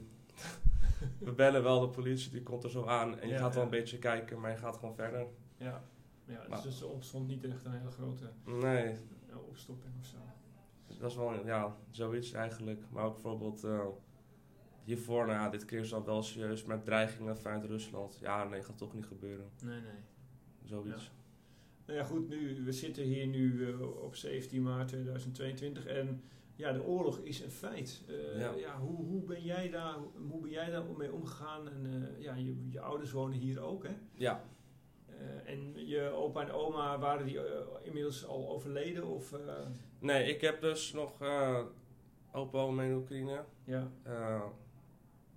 we 1.20 1.32
bellen 1.32 1.64
wel 1.64 1.80
de 1.80 1.88
politie, 1.90 2.32
die 2.32 2.44
komt 2.44 2.64
er 2.64 2.70
zo 2.70 2.86
aan. 2.86 3.20
En 3.20 3.28
je 3.28 3.34
Ja, 3.34 3.40
gaat 3.40 3.54
wel 3.56 3.64
een 3.64 3.70
beetje 3.70 4.00
kijken, 4.00 4.40
maar 4.40 4.52
je 4.52 4.58
gaat 4.58 4.78
gewoon 4.78 4.96
verder. 4.96 5.26
Ja, 5.58 5.84
ja 6.26 6.46
Maar- 6.50 6.62
dus 6.62 6.82
er 6.82 6.90
ontstond 6.90 7.28
niet 7.28 7.44
echt 7.44 7.66
een 7.66 7.72
hele 7.72 7.92
grote 7.92 8.32
Nee, 8.46 8.84
eh, 9.30 9.38
opstopping 9.48 9.94
of 10.00 10.06
zo. 10.06 10.18
Dat 11.00 11.12
is 11.12 11.18
wel 11.18 11.46
ja, 11.46 11.76
zoiets 11.92 12.32
eigenlijk. 12.32 12.84
Maar 12.90 13.06
ook 13.06 13.14
bijvoorbeeld 13.14 13.64
eh, 13.64 13.88
hiervoor, 14.84 15.26
nou 15.26 15.38
ja, 15.38 15.50
dit 15.50 15.66
keer 15.66 15.80
is 15.80 15.90
dan 15.90 16.04
wel 16.04 16.24
serieus, 16.24 16.66
met 16.66 16.86
dreigingen 16.86 17.38
vanuit 17.38 17.66
Rusland. 17.66 18.18
Ja, 18.22 18.44
nee, 18.44 18.64
gaat 18.64 18.78
toch 18.78 18.94
niet 18.94 19.06
gebeuren. 19.06 19.50
Nee, 19.64 19.82
nee. 19.82 20.02
Zoiets. 20.64 21.12
Nou 21.86 22.00
ja, 22.00 22.06
goed, 22.06 22.30
nu, 22.30 22.64
we 22.64 22.72
zitten 22.72 23.04
hier 23.04 23.28
nu 23.28 23.68
eh, 23.68 24.04
op 24.04 24.16
17 24.16 24.64
maart 24.64 24.88
2022 24.88 25.86
en 25.86 26.24
ja, 26.56 26.72
de 26.72 26.84
oorlog 26.84 27.20
is 27.20 27.42
een 27.42 27.52
feit. 27.52 28.04
Eh, 28.08 28.40
ja. 28.40 28.54
Ja. 28.54 28.80
hoe, 28.80 29.06
hoe, 29.06 29.24
ben 29.24 29.44
jij 29.44 29.70
daar, 29.70 29.96
hoe 30.30 30.42
ben 30.42 30.50
jij 30.50 30.70
daar 30.70 30.84
mee 30.98 31.14
omgegaan? 31.14 31.70
En 31.70 32.16
ja, 32.20 32.36
je, 32.36 32.68
je 32.70 32.80
ouders 32.80 33.12
wonen 33.12 33.38
hier 33.38 33.60
ook, 33.60 33.84
hè? 33.84 33.94
Ja, 34.14 34.44
Eh, 35.20 35.52
en 35.54 35.86
je 35.88 36.02
opa 36.10 36.42
en 36.42 36.52
oma, 36.52 37.00
waren 37.00 37.26
die 37.26 37.40
eh, 37.40 37.66
inmiddels 37.84 38.26
al 38.26 38.50
overleden? 38.50 39.06
Of, 39.08 39.34
eh, 39.34 39.40
nee, 40.00 40.28
ik 40.34 40.42
heb 40.42 40.62
dus 40.62 40.94
nog 40.94 41.12
opa 42.32 42.58
oma 42.60 42.84
in 42.84 42.94
Oekraïne. 42.94 43.44
ja. 43.64 43.92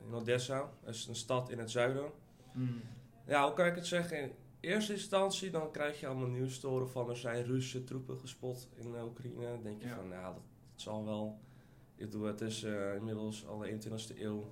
in 0.07 0.15
Odessa, 0.15 0.71
dat 0.85 0.95
is 0.95 1.07
een 1.07 1.15
stad 1.15 1.51
in 1.51 1.59
het 1.59 1.71
zuiden. 1.71 2.11
Hmm. 2.53 2.81
Ja, 3.27 3.45
hoe 3.45 3.55
kan 3.55 3.67
ik 3.67 3.75
het 3.75 3.87
zeggen? 3.87 4.23
In 4.23 4.33
eerste 4.61 4.93
instantie 4.93 5.51
dan 5.51 5.71
krijg 5.71 6.01
je 6.01 6.07
allemaal 6.07 6.29
nieuws 6.29 6.61
te 6.61 6.87
van 6.87 7.09
er 7.11 7.17
zijn 7.17 7.45
Russische 7.45 7.85
troepen 7.85 8.19
gespot 8.19 8.69
in 8.75 8.95
Oekraïne. 9.03 9.45
Dan 9.47 9.63
denk 9.63 9.83
je 9.83 9.89
Ja. 9.89 9.95
van, 9.95 10.09
nou, 10.09 10.23
dat, 10.35 10.43
dat 10.73 10.81
zal 10.81 11.05
wel. 11.05 11.39
Ik 11.97 12.11
doe 12.11 12.27
het 12.27 12.41
is 12.41 12.63
inmiddels 12.97 13.47
al 13.47 13.59
de 13.59 13.69
21ste 13.71 14.21
eeuw. 14.21 14.45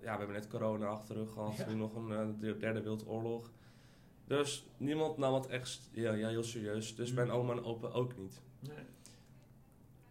Ja, 0.00 0.12
we 0.12 0.18
hebben 0.18 0.32
net 0.36 0.48
corona 0.48 0.86
achter 0.86 1.14
de 1.14 1.20
rug 1.20 1.32
gehad, 1.32 1.56
Ja. 1.56 1.66
nu 1.68 1.74
nog 1.74 1.94
een 1.94 2.38
de 2.38 2.56
derde 2.56 2.80
wereldoorlog. 2.80 3.50
Dus 4.24 4.66
niemand 4.76 5.16
nam 5.16 5.34
het 5.34 5.46
echt 5.46 5.88
ja, 5.92 6.12
ja, 6.12 6.28
heel 6.28 6.42
serieus. 6.42 6.96
Dus 6.96 7.08
Mm. 7.10 7.14
mijn 7.16 7.30
oma 7.30 7.52
en 7.52 7.64
opa 7.64 7.86
ook 7.88 8.16
niet. 8.16 8.40
Nee. 8.60 8.84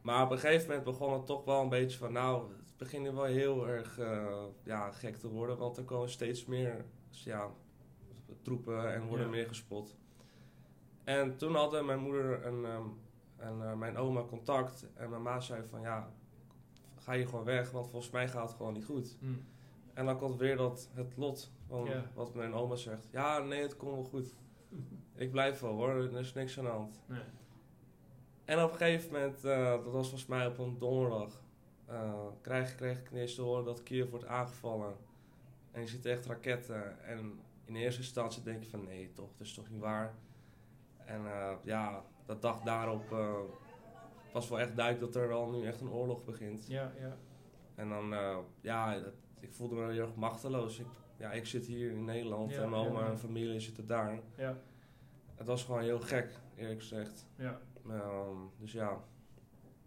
Maar 0.01 0.23
op 0.25 0.31
een 0.31 0.39
gegeven 0.39 0.67
moment 0.67 0.83
begon 0.85 1.13
het 1.13 1.25
toch 1.25 1.45
wel 1.45 1.61
een 1.61 1.69
beetje 1.69 1.97
van, 1.97 2.11
nou, 2.13 2.49
het 2.49 2.77
begint 2.77 3.03
nu 3.03 3.11
wel 3.11 3.23
heel 3.23 3.67
erg 3.67 3.97
eh, 3.99 4.43
ja, 4.63 4.91
gek 4.91 5.15
te 5.17 5.27
worden, 5.29 5.57
want 5.57 5.77
er 5.77 5.83
komen 5.83 6.09
steeds 6.09 6.45
meer 6.45 6.85
ja, 7.09 7.49
troepen 8.41 8.93
en 8.93 9.07
worden 9.07 9.25
Ja. 9.25 9.31
meer 9.31 9.47
gespot. 9.47 9.95
En 11.03 11.37
toen 11.37 11.55
hadden 11.55 11.85
mijn 11.85 11.99
moeder 11.99 12.41
en, 12.41 12.65
ehm, 12.65 12.83
en 13.37 13.61
eh, 13.69 13.73
mijn 13.73 13.97
oma 13.97 14.21
contact 14.23 14.87
en 14.93 15.09
mijn 15.09 15.21
ma 15.21 15.39
zei 15.39 15.63
van, 15.69 15.81
ja, 15.81 16.13
ga 16.97 17.13
je 17.13 17.25
gewoon 17.27 17.45
weg, 17.45 17.71
want 17.71 17.87
volgens 17.89 18.11
mij 18.11 18.27
gaat 18.29 18.47
het 18.47 18.57
gewoon 18.57 18.73
niet 18.73 18.85
goed. 18.85 19.15
Hmm. 19.19 19.45
En 19.93 20.05
dan 20.05 20.17
komt 20.17 20.37
weer 20.39 20.57
dat, 20.57 20.89
het 20.93 21.17
lot 21.17 21.51
van 21.71 21.87
wat 22.13 22.33
mijn 22.33 22.53
oma 22.53 22.75
zegt. 22.75 23.07
Ja, 23.11 23.39
nee, 23.39 23.61
het 23.61 23.77
komt 23.77 23.93
wel 23.93 24.03
goed. 24.03 24.35
Ik 25.15 25.31
blijf 25.31 25.59
wel 25.59 25.73
hoor, 25.73 25.89
er 25.89 26.19
is 26.19 26.33
niks 26.33 26.57
aan 26.59 26.63
de 26.65 26.69
hand. 26.71 27.01
Nee. 27.05 27.21
En 28.45 28.63
op 28.63 28.71
een 28.71 28.77
gegeven 28.77 29.11
moment, 29.11 29.43
eh, 29.45 29.69
dat 29.69 29.83
was 29.83 30.09
volgens 30.09 30.25
mij 30.25 30.47
op 30.47 30.57
een 30.57 30.77
donderdag, 30.77 31.41
eh, 31.85 32.25
kreeg, 32.41 32.75
kreeg 32.75 32.99
ik 32.99 33.11
ineens 33.11 33.35
te 33.35 33.41
horen 33.41 33.65
dat 33.65 33.83
Kiev 33.83 34.09
wordt 34.09 34.25
aangevallen. 34.25 34.95
En 35.71 35.81
je 35.81 35.87
ziet 35.87 36.05
echt 36.05 36.25
raketten. 36.25 37.03
En 37.03 37.39
in 37.65 37.75
eerste 37.75 38.01
instantie 38.01 38.43
denk 38.43 38.63
je 38.63 38.69
van 38.69 38.83
nee, 38.83 39.11
toch, 39.13 39.29
dat 39.37 39.47
is 39.47 39.53
toch 39.53 39.69
niet 39.69 39.79
waar. 39.79 40.13
En 41.05 41.25
eh, 41.25 41.51
ja, 41.63 42.03
dat 42.25 42.41
dag 42.41 42.61
daarop 42.61 43.09
was 44.33 44.49
wel 44.49 44.59
echt 44.59 44.75
duidelijk 44.75 45.13
dat 45.13 45.23
er 45.23 45.31
al 45.31 45.49
nu 45.51 45.65
echt 45.65 45.81
een 45.81 45.91
oorlog 45.91 46.25
begint. 46.25 46.67
Ja, 46.67 46.91
ja. 46.99 47.17
En 47.75 47.89
dan, 47.89 48.13
ja, 48.61 48.99
dat- 48.99 49.13
ik 49.39 49.53
voelde 49.53 49.75
me 49.75 49.91
heel 49.91 50.01
erg 50.01 50.15
machteloos. 50.15 50.79
Ik, 50.79 50.85
ja, 51.21 51.31
ik 51.31 51.45
zit 51.45 51.65
hier 51.65 51.91
in 51.91 52.05
Nederland 52.05 52.51
en 52.51 52.69
mijn 52.69 52.87
oma 52.87 53.09
en 53.09 53.19
familie 53.19 53.59
zitten 53.59 53.85
daar. 53.85 54.19
ja. 54.37 54.57
het 55.35 55.47
was 55.47 55.63
gewoon 55.63 55.81
heel 55.81 55.99
gek, 55.99 56.39
eerlijk 56.55 56.79
gezegd. 56.79 57.27
Ja. 57.35 57.61
Ehm, 57.89 58.37
dus 58.59 58.71
ja, 58.71 59.03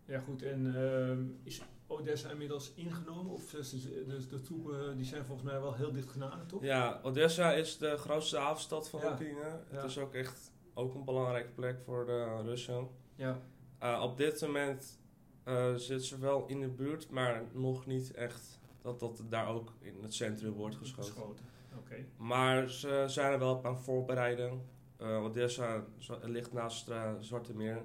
Ja, 0.04 0.20
goed. 0.20 0.42
En 0.42 0.76
ehm, 0.76 1.26
is 1.42 1.62
Odessa 1.86 2.30
inmiddels 2.30 2.72
ingenomen? 2.74 3.32
Of 3.32 3.54
is 3.54 3.70
de, 3.70 4.26
de, 4.30 4.40
troepen 4.40 4.96
die 4.96 5.06
zijn 5.06 5.24
volgens 5.24 5.50
mij 5.50 5.60
wel 5.60 5.74
heel 5.74 5.92
dicht 5.92 6.08
genaderd, 6.08 6.48
toch? 6.48 6.62
ja, 6.62 7.00
Odessa 7.02 7.52
is 7.52 7.78
de 7.78 7.96
grootste 7.96 8.36
havenstad 8.36 8.88
van. 8.88 9.04
Oekraïne. 9.04 9.40
Ja. 9.40 9.76
Het 9.76 9.84
is 9.84 9.98
ook 9.98 10.14
echt 10.14 10.52
ook 10.74 10.94
een 10.94 11.04
belangrijke 11.04 11.50
plek 11.50 11.80
voor 11.84 12.06
de 12.06 12.42
Russen. 12.42 12.88
Ja. 13.14 13.38
Eh, 13.78 14.00
op 14.02 14.16
dit 14.16 14.40
moment 14.40 14.98
eh 15.44 15.74
zit 15.74 16.04
ze 16.04 16.18
wel 16.18 16.46
in 16.46 16.60
de 16.60 16.68
buurt, 16.68 17.10
maar 17.10 17.42
nog 17.52 17.86
niet 17.86 18.12
echt 18.12 18.58
dat 18.84 19.00
dat 19.00 19.22
daar 19.28 19.48
ook 19.48 19.72
in 19.80 19.94
het 20.02 20.14
centrum 20.14 20.52
wordt 20.52 20.76
geschoten. 20.76 21.44
Oké. 21.78 22.04
Maar 22.16 22.68
ze 22.70 23.04
zijn 23.06 23.32
er 23.32 23.38
wel 23.38 23.54
op 23.54 23.66
aan 23.66 23.74
het 23.74 23.82
voorbereiden. 23.84 24.60
Eh 24.96 25.22
Odessa 25.24 25.84
zo- 25.98 26.18
ligt 26.22 26.52
naast 26.52 26.86
het 26.86 26.94
eh, 26.96 27.12
Zwarte 27.20 27.54
Meer. 27.56 27.82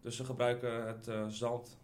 Dus 0.00 0.16
ze 0.16 0.24
gebruiken 0.24 0.86
het 0.86 1.08
eh, 1.08 1.26
zand 1.26 1.78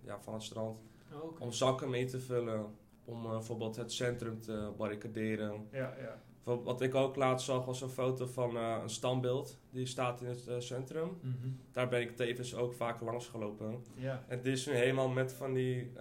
ja, 0.00 0.20
van 0.20 0.34
het 0.34 0.42
strand 0.42 0.78
Oh, 1.12 1.40
om 1.40 1.52
zakken 1.52 1.90
mee 1.90 2.04
te 2.04 2.20
vullen. 2.20 2.66
Om 3.04 3.22
bijvoorbeeld 3.22 3.76
het 3.76 3.92
centrum 3.92 4.40
te 4.40 4.72
barricaderen. 4.76 5.66
Ja, 5.70 5.94
ja. 5.98 6.18
Wa- 6.42 6.62
Wat 6.62 6.80
ik 6.80 6.94
ook 6.94 7.16
laatst 7.16 7.46
zag 7.46 7.64
was 7.64 7.80
een 7.80 7.88
foto 7.88 8.26
van 8.26 8.56
een 8.56 8.88
standbeeld. 8.90 9.58
Die 9.70 9.86
staat 9.86 10.20
in 10.20 10.26
het 10.26 10.62
centrum. 10.64 11.08
Mhm. 11.20 11.48
Daar 11.72 11.88
ben 11.88 12.00
ik 12.00 12.16
tevens 12.16 12.54
ook 12.54 12.72
vaak 12.74 13.00
langs 13.00 13.26
gelopen. 13.28 13.84
Ja. 13.94 14.24
En 14.28 14.42
dit 14.42 14.52
is 14.52 14.66
nu 14.66 14.72
helemaal 14.72 15.08
met 15.08 15.32
van 15.32 15.52
die 15.52 15.92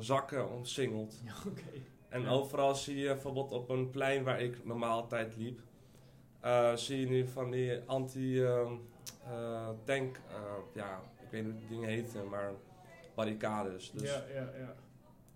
zakken 0.00 0.50
omsingeld. 0.50 1.20
Ja. 1.24 1.32
En 2.08 2.22
Ja. 2.22 2.28
overal 2.30 2.74
zie 2.74 2.96
je 2.96 3.06
bijvoorbeeld 3.06 3.52
op 3.52 3.68
een 3.68 3.90
plein 3.90 4.24
waar 4.24 4.40
ik 4.42 4.64
normaal 4.64 5.00
altijd 5.02 5.36
liep, 5.36 5.60
eh, 6.40 6.74
zie 6.76 7.00
je 7.00 7.06
nu 7.06 7.26
van 7.26 7.50
die 7.50 7.80
anti-tank, 7.86 10.20
ja, 10.74 11.00
ik 11.22 11.30
weet 11.30 11.42
niet 11.44 11.52
hoe 11.52 11.60
die 11.60 11.68
dingen 11.68 11.88
heten, 11.88 12.28
maar 12.28 12.52
barricades. 13.14 13.90
Dus 13.90 14.02
Ja, 14.10 14.24
ja, 14.34 14.50
ja. 14.58 14.74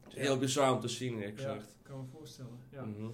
het 0.04 0.12
is 0.12 0.18
heel 0.20 0.38
bizar 0.38 0.72
om 0.72 0.80
te 0.80 0.88
zien, 0.88 1.18
eerlijk 1.20 1.40
Ja, 1.40 1.52
gezegd. 1.52 1.74
kan 1.82 1.98
me 2.00 2.04
voorstellen. 2.18 2.58
Ja. 2.70 2.84
Mhm. 2.84 3.08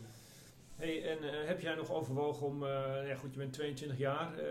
Hey, 0.77 1.17
en 1.17 1.23
eh, 1.41 1.47
heb 1.49 1.61
jij 1.61 1.75
nog 1.75 1.91
overwogen 1.93 2.47
om, 2.47 2.63
eh, 2.65 3.09
ja 3.09 3.15
goed, 3.15 3.33
je 3.33 3.39
bent 3.39 3.53
22 3.53 3.99
jaar, 3.99 4.39
eh, 4.39 4.45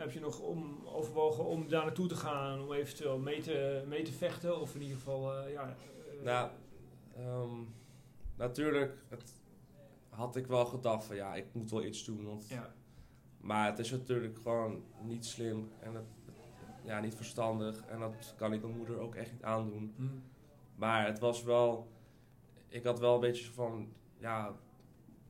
heb 0.00 0.10
je 0.12 0.20
nog 0.20 0.40
om, 0.40 0.86
overwogen 0.86 1.44
om 1.44 1.68
daar 1.68 1.84
naartoe 1.84 2.06
te 2.08 2.14
gaan, 2.16 2.60
om 2.62 2.72
eventueel 2.72 3.18
mee 3.18 3.40
te, 3.40 3.84
mee 3.86 4.02
te 4.02 4.12
vechten? 4.12 4.60
Of 4.60 4.74
in 4.74 4.80
ieder 4.82 4.96
geval, 4.96 5.36
eh, 5.36 5.52
ja... 5.52 5.68
eh, 5.68 6.24
Nou, 6.24 6.50
ehm, 7.16 7.62
natuurlijk 8.36 9.04
het 9.08 9.32
had 10.08 10.36
ik 10.36 10.46
wel 10.46 10.66
gedacht 10.66 11.04
van 11.04 11.16
ja, 11.16 11.34
ik 11.34 11.46
moet 11.52 11.70
wel 11.70 11.84
iets 11.84 12.04
doen. 12.04 12.24
Want, 12.24 12.48
ja, 12.48 12.74
Maar 13.40 13.66
het 13.66 13.78
is 13.78 13.90
natuurlijk 13.90 14.38
gewoon 14.38 14.84
niet 15.02 15.26
slim 15.26 15.70
en 15.80 15.94
het, 15.94 16.04
ja, 16.84 17.00
niet 17.00 17.14
verstandig. 17.14 17.84
En 17.86 18.00
dat 18.00 18.34
kan 18.36 18.52
ik 18.52 18.62
mijn 18.62 18.76
moeder 18.76 18.98
ook 18.98 19.14
echt 19.14 19.32
niet 19.32 19.42
aandoen. 19.42 19.92
hm, 19.96 20.04
Maar 20.74 21.06
het 21.06 21.18
was 21.18 21.42
wel. 21.42 21.88
Ik 22.68 22.84
had 22.84 22.98
wel 22.98 23.14
een 23.14 23.20
beetje 23.20 23.50
van. 23.52 23.92
Ja, 24.18 24.56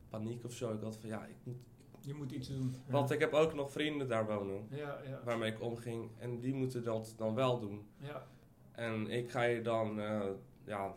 paniek 0.09 0.43
of 0.45 0.53
zo. 0.53 0.73
Ik 0.73 0.81
had 0.81 0.97
van 0.97 1.09
ja, 1.09 1.25
ik 1.25 1.35
moet. 1.43 1.55
Je 2.01 2.13
moet 2.13 2.31
iets 2.31 2.47
doen. 2.47 2.75
Ja. 2.85 2.91
Want 2.91 3.11
ik 3.11 3.19
heb 3.19 3.33
ook 3.33 3.53
nog 3.53 3.71
vrienden 3.71 4.07
daar 4.07 4.25
wonen. 4.25 4.67
Ja, 4.69 5.01
ja, 5.07 5.21
Waarmee 5.23 5.51
ik 5.51 5.61
omging. 5.61 6.11
En 6.17 6.39
die 6.39 6.53
moeten 6.53 6.83
dat 6.83 7.13
dan 7.17 7.35
wel 7.35 7.59
doen. 7.59 7.87
ja, 7.97 8.27
En 8.71 9.07
ik 9.09 9.31
ga 9.31 9.43
je 9.43 9.61
dan. 9.61 9.99
eh, 9.99 10.29
ja, 10.65 10.93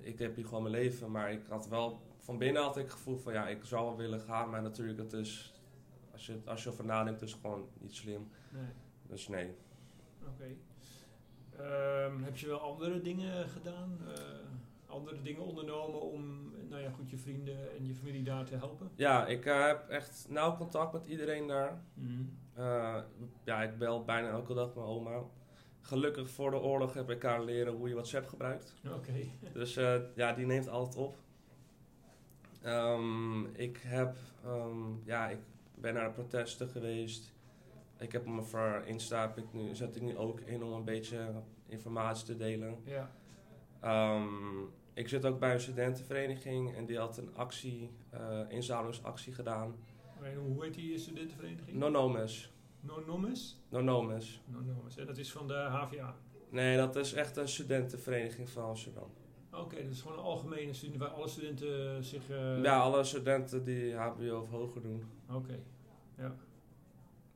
ik 0.00 0.18
heb 0.18 0.34
hier 0.36 0.44
gewoon 0.46 0.62
mijn 0.62 0.74
leven. 0.74 1.10
Maar 1.10 1.32
ik 1.32 1.42
had 1.48 1.68
wel. 1.68 2.00
Van 2.18 2.38
binnen 2.38 2.62
had 2.62 2.76
ik 2.76 2.82
het 2.82 2.92
gevoel 2.92 3.16
van 3.16 3.32
ja, 3.32 3.48
ik 3.48 3.64
zou 3.64 3.84
wel 3.86 3.96
willen 3.96 4.20
gaan. 4.20 4.50
Maar 4.50 4.62
natuurlijk, 4.62 4.98
het 4.98 5.12
is. 5.12 5.54
Als 6.12 6.26
je, 6.26 6.40
als 6.44 6.62
je 6.62 6.66
erover 6.68 6.84
nadenkt, 6.84 7.22
is 7.22 7.32
het 7.32 7.40
gewoon 7.40 7.68
niet 7.78 7.94
slim. 7.94 8.28
nee, 8.52 8.62
Dus 9.06 9.28
nee. 9.28 9.54
oké. 10.26 10.54
Ehm, 11.56 12.22
heb 12.22 12.36
je 12.36 12.46
wel 12.46 12.60
andere 12.60 13.00
dingen 13.00 13.48
gedaan? 13.48 13.98
eh, 14.14 14.14
andere 14.90 15.22
dingen 15.22 15.42
ondernomen 15.42 16.00
om, 16.00 16.52
nou 16.68 16.82
ja, 16.82 16.90
goed, 16.90 17.10
je 17.10 17.18
vrienden 17.18 17.76
en 17.76 17.86
je 17.86 17.94
familie 17.94 18.22
daar 18.22 18.44
te 18.44 18.56
helpen? 18.56 18.90
Ja, 18.94 19.26
ik 19.26 19.46
eh, 19.46 19.66
heb 19.66 19.88
echt 19.88 20.26
nauw 20.28 20.56
contact 20.56 20.92
met 20.92 21.06
iedereen 21.06 21.46
daar. 21.46 21.82
Mhm. 21.94 22.22
Eh, 22.54 22.96
ja, 23.44 23.62
ik 23.62 23.78
bel 23.78 24.04
bijna 24.04 24.28
elke 24.28 24.54
dag 24.54 24.74
mijn 24.74 24.86
oma. 24.86 25.22
Gelukkig 25.80 26.30
voor 26.30 26.50
de 26.50 26.60
oorlog 26.60 26.94
heb 26.94 27.10
ik 27.10 27.22
haar 27.22 27.44
leren 27.44 27.74
hoe 27.74 27.88
je 27.88 27.94
WhatsApp 27.94 28.28
gebruikt. 28.28 28.74
Oké. 28.96 29.12
Dus 29.52 29.76
eh, 29.76 30.00
ja, 30.14 30.32
die 30.32 30.46
neemt 30.46 30.68
altijd 30.68 30.96
op. 30.96 31.16
Ehm, 32.62 33.44
ik 33.44 33.80
heb, 33.82 34.16
ehm, 34.44 35.04
ja, 35.04 35.28
ik 35.28 35.38
ben 35.74 35.94
naar 35.94 36.06
de 36.06 36.12
protesten 36.14 36.68
geweest. 36.68 37.32
Ik 37.98 38.12
heb 38.12 38.26
me 38.26 38.42
voor 38.42 38.82
Insta 38.86 39.20
heb 39.20 39.38
ik 39.38 39.52
nu, 39.52 39.74
zet 39.74 39.96
ik 39.96 40.02
nu 40.02 40.16
ook 40.16 40.40
in 40.40 40.62
om 40.64 40.72
een 40.72 40.84
beetje 40.84 41.32
informatie 41.66 42.26
te 42.26 42.36
delen. 42.36 42.76
Ja. 42.84 43.10
Ehm, 43.80 44.64
ik 45.00 45.08
zit 45.08 45.24
ook 45.24 45.38
bij 45.38 45.52
een 45.52 45.60
studentenvereniging 45.60 46.74
en 46.76 46.86
die 46.86 46.98
had 46.98 47.16
een 47.18 47.34
actie, 47.34 47.90
eh 48.10 48.40
inzamelingsactie 48.48 49.32
gedaan. 49.32 49.74
En 50.22 50.34
hoe 50.36 50.64
heet 50.64 50.74
die 50.74 50.98
studentenvereniging? 50.98 51.76
Nonomes. 51.76 52.52
Nonomes? 52.80 53.60
Nonomes. 53.68 54.42
Nonomes. 54.46 54.96
En 54.96 55.06
dat 55.06 55.16
is 55.18 55.32
van 55.32 55.46
de 55.48 55.54
HVA. 55.54 56.14
Nee, 56.50 56.76
dat 56.76 56.96
is 56.96 57.12
echt 57.12 57.36
een 57.36 57.48
studentenvereniging 57.48 58.48
van 58.48 58.64
Amsterdam. 58.64 59.10
Oké, 59.52 59.82
dat 59.82 59.92
is 59.92 60.00
gewoon 60.00 60.18
een 60.18 60.24
algemene 60.24 60.72
studie 60.72 60.98
waar 60.98 61.08
alle 61.08 61.28
studenten 61.28 62.04
zich... 62.04 62.30
eh, 62.30 62.62
ja, 62.62 62.78
alle 62.78 63.04
studenten 63.04 63.64
die 63.64 63.94
HBO 63.94 64.40
of 64.40 64.50
hoger 64.50 64.82
doen. 64.82 65.04
Oké, 65.30 65.58
ja. 66.16 66.34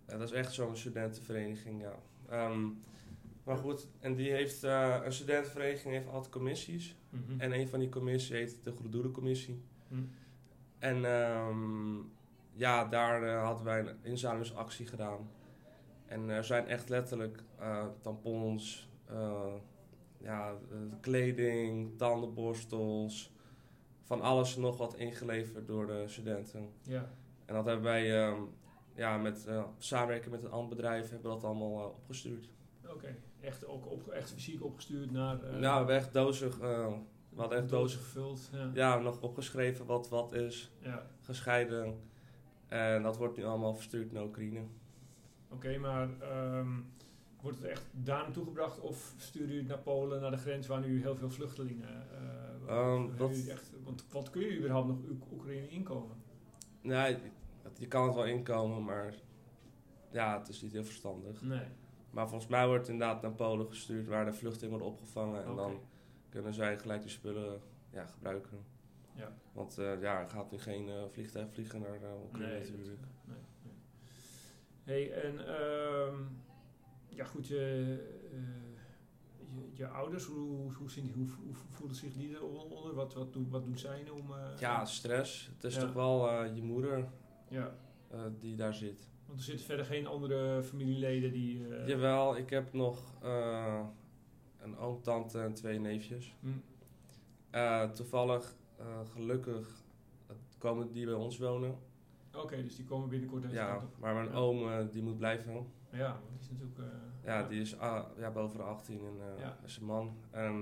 Ja, 0.06 0.16
dat 0.18 0.28
is 0.28 0.32
echt 0.32 0.52
zo'n 0.52 0.76
studentenvereniging, 0.76 1.80
ja. 1.82 1.94
Ehm, 2.28 2.68
maar 3.44 3.56
goed, 3.56 3.88
en 4.00 4.14
die 4.14 4.30
heeft, 4.30 4.64
eh, 4.64 5.00
een 5.04 5.12
studentenvereniging 5.12 5.94
heeft 5.94 6.08
altijd 6.08 6.32
commissies. 6.32 6.96
Mhm. 7.10 7.40
En 7.40 7.52
een 7.52 7.68
van 7.68 7.78
die 7.78 7.88
commissies 7.88 8.28
heet 8.28 8.58
de 8.64 8.70
Goede 8.72 8.88
Doelencommissie. 8.88 9.62
Hm. 9.88 10.02
En 10.78 11.04
ehm, 11.04 11.96
ja, 12.52 12.84
daar 12.84 13.22
eh, 13.22 13.44
hadden 13.44 13.64
wij 13.64 13.80
een 13.80 13.96
inzamelingsactie 14.02 14.86
gedaan. 14.86 15.30
En 16.06 16.28
er 16.28 16.44
zijn 16.44 16.66
echt 16.66 16.88
letterlijk 16.88 17.42
eh, 17.58 17.86
tampons, 18.00 18.88
eh, 19.06 19.54
ja, 20.18 20.50
eh, 20.50 20.76
kleding, 21.00 21.98
tandenborstels, 21.98 23.32
van 24.02 24.20
alles 24.20 24.54
en 24.54 24.60
nog 24.60 24.76
wat 24.76 24.94
ingeleverd 24.96 25.66
door 25.66 25.86
de 25.86 26.04
studenten. 26.06 26.68
Ja, 26.82 27.10
En 27.44 27.54
dat 27.54 27.64
hebben 27.64 27.84
wij 27.84 28.22
ehm, 28.22 28.42
ja, 28.94 29.16
met 29.18 29.46
eh, 29.46 29.64
samenwerken 29.78 30.30
met 30.30 30.42
een 30.42 30.50
ander 30.50 30.76
bedrijf 30.76 31.10
hebben 31.10 31.30
we 31.30 31.36
dat 31.36 31.44
allemaal 31.44 31.78
eh, 31.78 31.86
opgestuurd. 31.86 32.48
Oké. 32.92 33.16
Echt, 33.40 33.66
ook 33.66 33.90
op, 33.90 34.08
echt 34.08 34.32
fysiek 34.32 34.64
opgestuurd 34.64 35.10
naar... 35.10 35.42
eh, 35.42 35.58
nou, 35.58 35.90
echt 35.90 36.12
dozen, 36.12 36.50
eh, 36.52 36.92
we 37.28 37.40
hadden 37.40 37.58
echt 37.58 37.68
dozen, 37.68 37.98
gevuld. 38.00 38.50
Ja. 38.52 38.70
ja, 38.74 38.98
nog 38.98 39.20
opgeschreven 39.20 39.86
wat 39.86 40.08
wat 40.08 40.32
is, 40.32 40.72
ja. 40.80 41.06
gescheiden. 41.20 42.00
En 42.68 43.02
dat 43.02 43.16
wordt 43.16 43.36
nu 43.36 43.44
allemaal 43.44 43.74
verstuurd 43.74 44.12
naar 44.12 44.22
Oekraïne. 44.24 44.60
Oké, 45.48 45.78
maar 45.78 46.08
ehm, 46.20 46.68
wordt 47.40 47.58
het 47.58 47.66
echt 47.66 47.84
daar 47.92 48.22
naartoe 48.22 48.44
gebracht 48.44 48.80
of 48.80 49.14
stuur 49.16 49.48
je 49.52 49.58
het 49.58 49.68
naar 49.68 49.78
Polen, 49.78 50.20
naar 50.20 50.30
de 50.30 50.36
grens 50.36 50.66
waar 50.66 50.80
nu 50.80 51.00
heel 51.00 51.16
veel 51.16 51.30
vluchtelingen... 51.30 51.88
dat- 53.16 53.28
jullie 53.36 53.50
echt, 53.50 53.70
want 53.84 54.04
wat 54.12 54.30
kun 54.30 54.40
je 54.42 54.58
überhaupt 54.58 54.88
nog 54.88 54.98
Oek- 55.10 55.32
Oekraïne 55.32 55.68
inkomen? 55.68 56.16
Nee, 56.80 57.16
het- 57.62 57.78
je 57.78 57.86
kan 57.88 58.04
het 58.06 58.14
wel 58.14 58.24
inkomen, 58.26 58.84
maar 58.84 59.14
ja, 60.12 60.38
het 60.38 60.48
is 60.48 60.62
niet 60.62 60.72
heel 60.72 60.84
verstandig. 60.84 61.42
Nee. 61.42 61.66
Maar 62.14 62.28
volgens 62.28 62.50
mij 62.50 62.66
wordt 62.66 62.82
het 62.86 62.92
inderdaad 62.92 63.22
naar 63.22 63.32
Polen 63.32 63.66
gestuurd 63.66 64.06
waar 64.06 64.24
de 64.24 64.32
vluchtelingen 64.32 64.70
worden 64.78 64.88
opgevangen. 64.96 65.44
En 65.44 65.56
dan 65.56 65.80
kunnen 66.28 66.54
zij 66.54 66.78
gelijk 66.78 67.00
die 67.02 67.10
spullen 67.10 67.60
ja, 67.90 68.04
gebruiken. 68.06 68.58
Ja. 69.14 69.32
Want 69.52 69.78
eh, 69.78 70.00
ja, 70.00 70.20
er 70.20 70.26
gaat 70.28 70.50
nu 70.50 70.58
geen 70.58 70.88
eh, 70.88 71.02
vliegtuig 71.10 71.48
vliegen 71.52 71.80
naar 71.80 71.94
uh, 72.02 72.22
Oekraïne 72.24 72.48
Nee, 72.52 72.70
natuurlijk. 72.70 73.00
Nee, 73.24 73.36
nee. 73.62 73.74
Hey, 75.08 75.22
en 75.22 75.46
ehm, 75.46 76.16
ja 77.08 77.24
goed, 77.24 77.46
je, 77.46 77.98
eh, 78.32 78.38
je, 79.54 79.68
je 79.72 79.86
ouders, 79.88 80.24
hoe, 80.24 80.72
hoe, 80.72 80.90
zien 80.90 81.12
hoe, 81.14 81.26
hoe 81.44 81.54
voelen 81.54 81.96
zich 81.96 82.12
die 82.12 82.30
eronder? 82.34 82.94
Wat, 82.94 83.14
wat, 83.14 83.32
doen, 83.32 83.48
wat 83.50 83.64
doen 83.64 83.78
zij 83.78 84.10
om... 84.10 84.32
eh, 84.32 84.58
Ja, 84.58 84.84
stress. 84.84 85.50
Het 85.54 85.64
is 85.64 85.74
Ja. 85.74 85.80
toch 85.80 85.92
wel 85.92 86.30
eh, 86.30 86.54
je 86.54 86.62
moeder 86.62 87.08
ja, 87.48 87.76
eh, 88.10 88.20
die 88.38 88.56
daar 88.56 88.74
zit. 88.74 89.08
Want 89.26 89.38
er 89.38 89.44
zitten 89.44 89.66
verder 89.66 89.84
geen 89.84 90.06
andere 90.06 90.62
familieleden 90.62 91.32
die... 91.32 91.68
eh, 91.76 91.88
Jawel, 91.88 92.36
ik 92.36 92.50
heb 92.50 92.72
nog 92.72 93.14
eh, 93.22 93.80
een 94.58 94.76
oom, 94.78 95.02
tante 95.02 95.38
en 95.40 95.54
twee 95.54 95.78
neefjes. 95.78 96.34
hm, 96.40 96.48
Eh, 97.50 97.90
toevallig, 97.90 98.54
gelukkig, 99.12 99.82
komen 100.58 100.92
die 100.92 101.04
bij 101.04 101.14
ons 101.14 101.38
wonen. 101.38 101.78
Oké, 102.36 102.62
dus 102.62 102.76
die 102.76 102.84
komen 102.84 103.08
binnenkort 103.08 103.42
deze 103.42 103.54
Ja, 103.54 103.66
kant 103.76 103.82
op. 103.82 103.98
maar 103.98 104.14
mijn 104.14 104.26
Ja. 104.28 104.34
oom 104.34 104.88
die 104.90 105.02
moet 105.02 105.16
blijven. 105.18 105.66
Ja, 105.90 106.12
want 106.12 106.30
die 106.30 106.38
is 106.40 106.50
natuurlijk... 106.50 106.92
Ja, 107.24 107.48
die 107.48 107.60
is 107.60 107.78
ah, 107.78 108.04
ja, 108.18 108.30
boven 108.30 108.56
de 108.58 108.62
18 108.64 109.00
en 109.00 109.38
Ja. 109.38 109.58
is 109.64 109.76
een 109.76 109.84
man. 109.84 110.16
En 110.30 110.58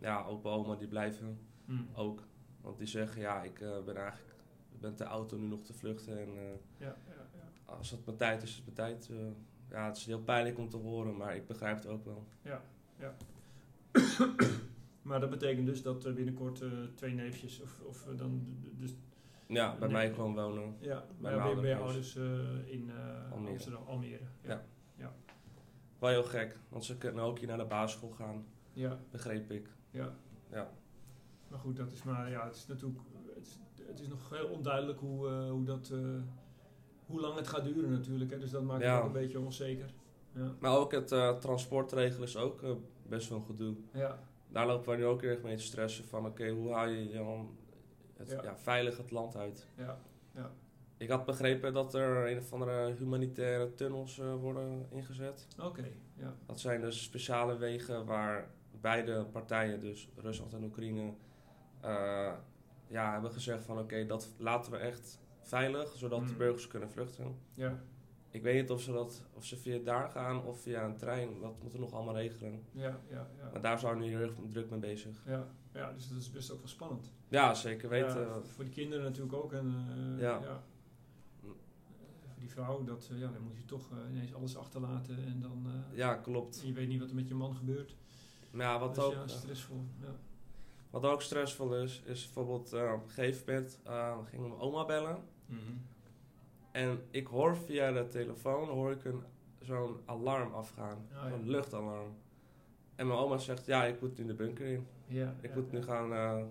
ja, 0.00 0.24
opa 0.24 0.48
oma 0.50 0.74
die 0.74 0.88
blijven 0.88 1.38
hm, 1.64 1.82
ook. 1.94 2.22
Want 2.60 2.78
die 2.78 2.86
zeggen, 2.86 3.20
ja, 3.20 3.42
ik 3.42 3.58
ben 3.84 3.96
eigenlijk 3.96 4.34
ik 4.72 4.80
ben 4.80 4.94
te 4.94 5.04
oud 5.06 5.32
om 5.32 5.40
nu 5.40 5.46
nog 5.46 5.60
te 5.62 5.72
vluchten. 5.74 6.18
En, 6.18 6.60
ja. 6.78 6.96
Als 7.68 7.90
het 7.90 8.04
mijn 8.04 8.16
tijd 8.16 8.42
is, 8.42 8.48
is 8.50 8.56
het 8.56 8.64
mijn 8.64 8.76
tijd. 8.76 9.08
eh, 9.10 9.16
ja, 9.70 9.86
het 9.86 9.96
is 9.96 10.06
heel 10.06 10.22
pijnlijk 10.22 10.58
om 10.58 10.68
te 10.68 10.76
horen, 10.76 11.16
maar 11.16 11.36
ik 11.36 11.46
begrijp 11.46 11.76
het 11.76 11.86
ook 11.86 12.04
wel. 12.04 12.26
Maar 15.02 15.20
dat 15.20 15.30
betekent 15.30 15.66
dus 15.66 15.82
dat 15.82 16.04
er 16.04 16.14
binnenkort 16.14 16.60
eh, 16.60 16.68
twee 16.94 17.14
neefjes, 17.14 17.60
of, 17.60 17.80
of 17.86 18.06
eh, 18.08 18.16
dan, 18.18 18.42
dus, 18.78 18.94
Ja, 19.46 19.76
bij 19.78 19.88
mij 19.88 20.12
gewoon 20.12 20.34
wonen. 20.34 20.74
ja, 20.78 21.04
Bij 21.20 21.36
mijn 21.36 21.52
bij, 21.54 21.60
bij 21.62 21.70
je 21.70 21.76
ouders. 21.76 22.16
in 22.66 22.90
Almere. 23.32 23.50
Amsterdam, 23.52 23.82
Almere. 23.86 24.24
Ja. 24.42 24.64
Ja. 24.96 25.12
Wel 25.98 26.10
heel 26.10 26.22
gek, 26.24 26.58
want 26.68 26.84
ze 26.84 26.96
kunnen 26.98 27.24
ook 27.24 27.38
hier 27.38 27.48
naar 27.48 27.58
de 27.58 27.64
basisschool 27.64 28.10
gaan, 28.10 28.44
Ja, 28.72 28.98
begreep 29.10 29.50
ik. 29.50 29.68
ja. 29.90 30.14
Ja. 30.50 30.70
Maar 31.48 31.58
goed, 31.58 31.76
dat 31.76 31.92
is 31.92 32.02
maar, 32.02 32.30
ja, 32.30 32.44
het 32.46 32.54
is 32.56 32.66
natuurlijk, 32.66 33.00
het 33.34 33.46
is, 33.46 33.58
het 33.86 34.00
is 34.00 34.08
nog 34.08 34.30
heel 34.30 34.46
onduidelijk 34.48 34.98
hoe, 35.00 35.28
hoe 35.28 35.64
dat, 35.64 35.92
hoe 37.08 37.20
lang 37.20 37.34
het 37.36 37.48
gaat 37.48 37.64
duren 37.64 37.90
natuurlijk, 37.90 38.30
hè, 38.30 38.38
dus 38.38 38.50
dat 38.50 38.62
maakt 38.62 38.82
Ja. 38.82 38.90
het 38.94 39.00
ook 39.00 39.06
een 39.06 39.12
beetje 39.20 39.40
onzeker. 39.40 39.90
Ja, 40.32 40.52
Maar 40.60 40.76
ook 40.76 40.92
het 40.92 41.08
transport 41.40 41.92
regelen 41.92 42.28
is 42.28 42.36
ook 42.36 42.62
eh, 42.62 42.70
best 43.06 43.28
wel 43.28 43.38
een 43.38 43.44
gedoe. 43.44 43.74
ja, 43.92 44.18
Daar 44.48 44.66
lopen 44.66 44.90
we 44.90 44.96
nu 44.96 45.04
ook 45.04 45.22
erg 45.22 45.42
mee 45.42 45.56
te 45.56 45.62
stressen 45.62 46.04
van 46.04 46.26
oké, 46.26 46.48
hoe 46.48 46.72
haal 46.72 46.86
je 46.88 47.12
dan 47.12 47.56
het, 48.16 48.30
Ja. 48.30 48.42
ja. 48.42 48.56
veilig 48.56 48.96
het 48.96 49.10
land 49.10 49.36
uit? 49.36 49.66
ja, 49.76 49.98
Ik 50.96 51.08
had 51.10 51.24
begrepen 51.24 51.72
dat 51.72 51.94
er 51.94 52.30
een 52.30 52.38
of 52.38 52.52
andere 52.52 52.94
humanitaire 52.98 53.74
tunnels 53.74 54.18
eh, 54.18 54.34
worden 54.34 54.86
ingezet. 54.90 55.46
oké, 55.62 55.84
ja, 56.14 56.34
Dat 56.46 56.60
zijn 56.60 56.80
dus 56.80 57.02
speciale 57.02 57.56
wegen 57.56 58.04
waar 58.06 58.50
beide 58.80 59.24
partijen, 59.24 59.80
dus 59.80 60.08
Rusland 60.16 60.52
en 60.54 60.64
Oekraïne, 60.64 61.12
ja, 62.86 63.12
hebben 63.12 63.30
gezegd 63.32 63.64
van 63.64 63.78
oké, 63.78 64.06
dat 64.06 64.28
laten 64.38 64.72
we 64.72 64.78
echt 64.78 65.18
veilig, 65.48 65.92
zodat 65.96 66.26
de 66.26 66.32
Mm. 66.32 66.38
burgers 66.38 66.66
kunnen 66.66 66.90
vluchten. 66.90 67.36
ja, 67.54 67.82
Ik 68.30 68.42
weet 68.42 68.60
niet 68.60 68.70
of 68.70 68.80
ze, 68.82 68.92
dat, 68.92 69.22
of 69.32 69.44
ze 69.44 69.56
via 69.56 69.78
daar 69.78 70.08
gaan 70.08 70.44
of 70.44 70.60
via 70.60 70.84
een 70.84 70.96
trein, 70.96 71.40
dat 71.40 71.52
moeten 71.62 71.78
we 71.78 71.84
nog 71.84 71.94
allemaal 71.94 72.14
regelen. 72.16 72.62
ja, 72.72 73.00
ja, 73.10 73.28
ja. 73.38 73.50
Maar 73.52 73.60
daar 73.62 73.78
zijn 73.78 73.98
we 73.98 74.04
nu 74.04 74.10
heel 74.10 74.20
erg 74.20 74.32
druk 74.50 74.70
mee 74.70 74.78
bezig. 74.78 75.22
Ja, 75.26 75.46
ja, 75.72 75.92
dus 75.92 76.08
dat 76.08 76.18
is 76.18 76.30
best 76.30 76.50
ook 76.52 76.58
wel 76.58 76.68
spannend. 76.68 77.12
Ja, 77.28 77.54
zeker 77.54 77.88
weten. 77.88 78.20
Ja, 78.20 78.40
voor 78.42 78.64
die 78.64 78.72
kinderen 78.72 79.04
natuurlijk 79.04 79.34
ook. 79.34 79.52
En, 79.52 79.74
eh, 80.16 80.20
Ja. 80.22 80.38
ja. 80.42 80.62
Voor 81.40 81.54
die 82.38 82.50
vrouw, 82.50 82.84
dat, 82.84 83.08
eh, 83.12 83.18
ja, 83.18 83.30
dan 83.32 83.42
moet 83.42 83.56
je 83.56 83.64
toch 83.64 83.90
eh, 83.92 84.10
ineens 84.10 84.34
alles 84.34 84.56
achterlaten 84.56 85.16
en 85.26 85.40
dan 85.40 85.66
eh, 85.66 85.96
Ja, 85.96 86.14
klopt. 86.14 86.60
en 86.60 86.66
je 86.66 86.72
weet 86.72 86.88
niet 86.88 87.00
wat 87.00 87.08
er 87.08 87.14
met 87.14 87.28
je 87.28 87.34
man 87.34 87.54
gebeurt. 87.56 87.96
Maar 88.50 88.66
ja, 88.66 88.78
wat 88.78 88.94
dus 88.94 89.04
ook, 89.04 89.12
ja, 89.12 89.26
stressvol. 89.26 89.84
Ja. 90.00 90.14
wat 90.90 91.04
ook 91.04 91.22
stressvol 91.22 91.74
is, 91.82 92.02
is 92.04 92.24
bijvoorbeeld 92.24 92.72
op 92.72 93.02
een 93.02 93.08
gegeven 93.08 93.44
moment 93.54 93.78
uh, 93.86 94.18
ging 94.24 94.42
mijn 94.42 94.60
oma 94.60 94.84
bellen. 94.84 95.18
En 96.72 97.00
ik 97.10 97.26
hoor 97.26 97.56
via 97.56 97.92
de 97.92 98.08
telefoon 98.08 98.68
hoor 98.68 98.90
ik 98.92 99.04
een, 99.04 99.22
zo'n 99.60 99.96
alarm 100.04 100.52
afgaan. 100.54 100.96
Oh, 100.96 101.28
ja. 101.28 101.32
Een 101.32 101.48
luchtalarm. 101.48 102.12
En 102.94 103.06
mijn 103.06 103.18
oma 103.18 103.38
zegt, 103.38 103.66
ja, 103.66 103.84
ik 103.84 104.00
moet 104.00 104.18
nu 104.18 104.26
de 104.26 104.34
bunker 104.34 104.66
in. 104.66 104.86
Ja, 105.06 105.34
Ik 105.40 105.50
ja, 105.50 105.54
moet 105.56 105.72
nu 105.72 105.82
gaan 105.82 106.12
eh, 106.12 106.44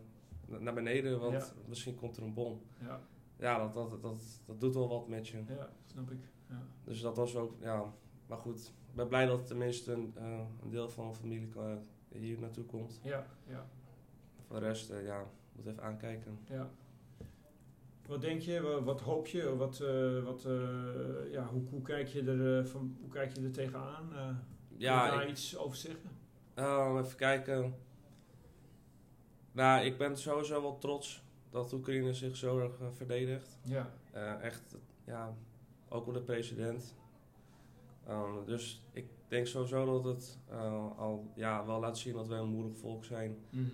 na- 0.45 0.57
naar 0.59 0.73
beneden, 0.73 1.19
want 1.19 1.53
misschien 1.67 1.95
komt 1.95 2.17
er 2.17 2.23
een 2.23 2.33
bom. 2.33 2.61
Ja, 2.81 2.99
Ja, 3.37 3.57
dat, 3.57 3.73
dat, 3.73 4.01
dat, 4.01 4.21
dat 4.45 4.59
doet 4.59 4.73
wel 4.73 4.87
wat 4.87 5.07
met 5.07 5.27
je. 5.27 5.37
ja, 5.47 5.69
snap 5.85 6.11
ik. 6.11 6.19
Ja. 6.49 6.61
Dus 6.83 7.01
dat 7.01 7.17
was 7.17 7.35
ook, 7.35 7.53
ja. 7.59 7.93
Maar 8.27 8.37
goed, 8.37 8.67
ik 8.89 8.95
ben 8.95 9.07
blij 9.07 9.25
dat 9.25 9.47
tenminste 9.47 9.91
een, 9.93 10.11
eh, 10.15 10.39
een 10.63 10.69
deel 10.69 10.89
van 10.89 11.03
mijn 11.03 11.15
familie 11.15 11.49
eh, 11.57 11.73
hier 12.09 12.39
naartoe 12.39 12.63
komt. 12.65 12.99
Ja, 13.03 13.25
ja, 13.47 13.65
Voor 14.47 14.59
de 14.59 14.65
rest, 14.65 14.93
ja, 15.03 15.23
moet 15.51 15.65
even 15.65 15.83
aankijken. 15.83 16.39
ja. 16.49 16.69
Wat 18.07 18.21
denk 18.21 18.41
je, 18.41 18.61
wa- 18.61 18.83
wat 18.83 19.01
hoop 19.01 19.27
je, 19.27 19.55
wat, 19.55 19.79
eh, 19.79 20.23
wat, 20.23 20.45
eh, 20.45 21.31
ja, 21.31 21.45
hoe, 21.47 21.61
hoe, 21.69 21.81
kijk 21.81 22.07
je 22.07 22.21
er, 22.23 22.59
eh, 22.59 22.65
van, 22.65 22.97
hoe 23.01 23.09
kijk 23.09 23.35
je 23.35 23.43
er 23.43 23.51
tegenaan? 23.51 24.13
Eh 24.13 24.25
kun 24.27 24.35
je 24.77 24.83
Ja, 24.83 25.09
daar 25.09 25.23
ik- 25.23 25.29
iets 25.29 25.57
over 25.57 25.77
zeggen? 25.77 26.09
Oh, 26.55 26.99
even 27.03 27.17
kijken. 27.17 27.75
Nou, 29.51 29.85
ik 29.85 29.97
ben 29.97 30.17
sowieso 30.17 30.61
wel 30.61 30.77
trots 30.77 31.23
dat 31.49 31.73
Oekraïne 31.73 32.13
zich 32.13 32.35
zo 32.35 32.59
erg 32.59 32.73
verdedigt. 32.95 33.57
Ja, 33.63 33.89
echt, 34.41 34.75
ja, 35.05 35.35
ook 35.89 36.07
op 36.07 36.13
de 36.13 36.21
president. 36.21 36.95
Um, 38.09 38.45
dus 38.45 38.85
ik 38.91 39.05
denk 39.27 39.47
sowieso 39.47 39.85
dat 40.01 40.03
het 40.15 40.39
al 40.97 41.31
ja, 41.35 41.65
wel 41.65 41.79
laat 41.79 41.97
zien 41.97 42.13
dat 42.13 42.27
wij 42.27 42.39
een 42.39 42.49
moedig 42.49 42.77
volk 42.77 43.05
zijn. 43.05 43.37
Mhm. 43.49 43.65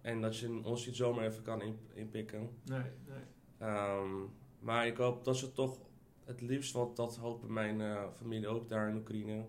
En 0.00 0.20
dat 0.20 0.36
je 0.36 0.60
ons 0.64 0.86
niet 0.86 0.96
zomaar 0.96 1.24
even 1.26 1.42
kan 1.42 1.62
in- 1.62 1.78
inpikken. 1.94 2.50
nee, 2.64 2.80
nee. 3.06 3.22
Ehm, 3.58 4.14
maar 4.60 4.86
ik 4.86 4.96
hoop 4.96 5.24
dat 5.24 5.36
ze 5.36 5.52
toch 5.52 5.78
het 6.24 6.40
liefst, 6.40 6.72
want 6.72 6.96
dat 6.96 7.16
hopen 7.16 7.52
mijn 7.52 7.80
eh, 7.80 8.02
familie 8.12 8.48
ook 8.48 8.68
daar 8.68 8.88
in 8.88 8.96
Oekraïne, 8.96 9.44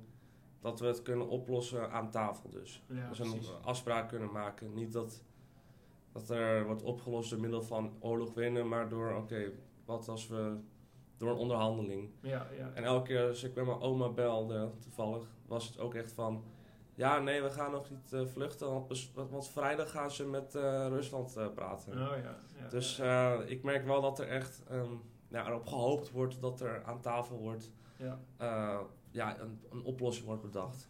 dat 0.59 0.79
we 0.79 0.85
het 0.85 1.01
kunnen 1.01 1.27
oplossen 1.27 1.91
aan 1.91 2.11
tafel 2.11 2.49
dus. 2.49 2.83
Ja, 2.87 3.07
dat 3.07 3.15
ze 3.15 3.23
een 3.23 3.63
afspraak 3.63 4.09
kunnen 4.09 4.31
maken. 4.31 4.73
Niet 4.73 4.93
dat, 4.93 5.23
dat 6.11 6.29
er 6.29 6.65
wordt 6.65 6.83
opgelost 6.83 7.29
door 7.29 7.39
middel 7.39 7.63
van 7.63 7.93
oorlog 7.99 8.33
winnen, 8.33 8.67
maar 8.67 8.89
door, 8.89 9.15
oké, 9.15 9.51
wat 9.85 10.07
als 10.07 10.27
we 10.27 10.57
door 11.17 11.29
een 11.29 11.37
onderhandeling. 11.37 12.09
Ja, 12.21 12.47
ja. 12.57 12.71
En 12.73 12.83
elke 12.83 13.07
keer 13.07 13.27
als 13.27 13.43
ik 13.43 13.55
met 13.55 13.65
mijn 13.65 13.79
oma 13.79 14.09
belde, 14.09 14.71
toevallig, 14.79 15.27
was 15.45 15.67
het 15.67 15.79
ook 15.79 15.93
echt 15.93 16.11
van... 16.11 16.43
Ja, 16.99 17.19
nee, 17.19 17.41
we 17.41 17.49
gaan 17.49 17.71
nog 17.71 17.89
niet 17.89 18.13
eh, 18.13 18.25
vluchten, 18.25 18.85
want, 19.13 19.49
vrijdag 19.49 19.91
gaan 19.91 20.11
ze 20.11 20.25
met 20.25 20.55
eh, 20.55 20.85
Rusland 20.87 21.35
eh, 21.37 21.53
praten. 21.53 21.93
Oh 21.93 22.17
ja. 22.23 22.35
ja 22.59 22.67
Dus 22.69 22.95
ja. 22.95 23.41
ik 23.41 23.63
merk 23.63 23.85
wel 23.85 24.01
dat 24.01 24.19
er 24.19 24.27
echt 24.27 24.63
ehm, 24.69 24.93
ja, 25.27 25.47
erop 25.47 25.65
gehoopt 25.65 26.11
wordt 26.11 26.41
dat 26.41 26.61
er 26.61 26.83
aan 26.83 27.01
tafel 27.01 27.37
wordt... 27.37 27.71
ja. 27.97 28.19
ja, 29.11 29.39
een, 29.39 29.59
een 29.71 29.83
oplossing 29.83 30.25
wordt 30.25 30.41
bedacht. 30.41 30.87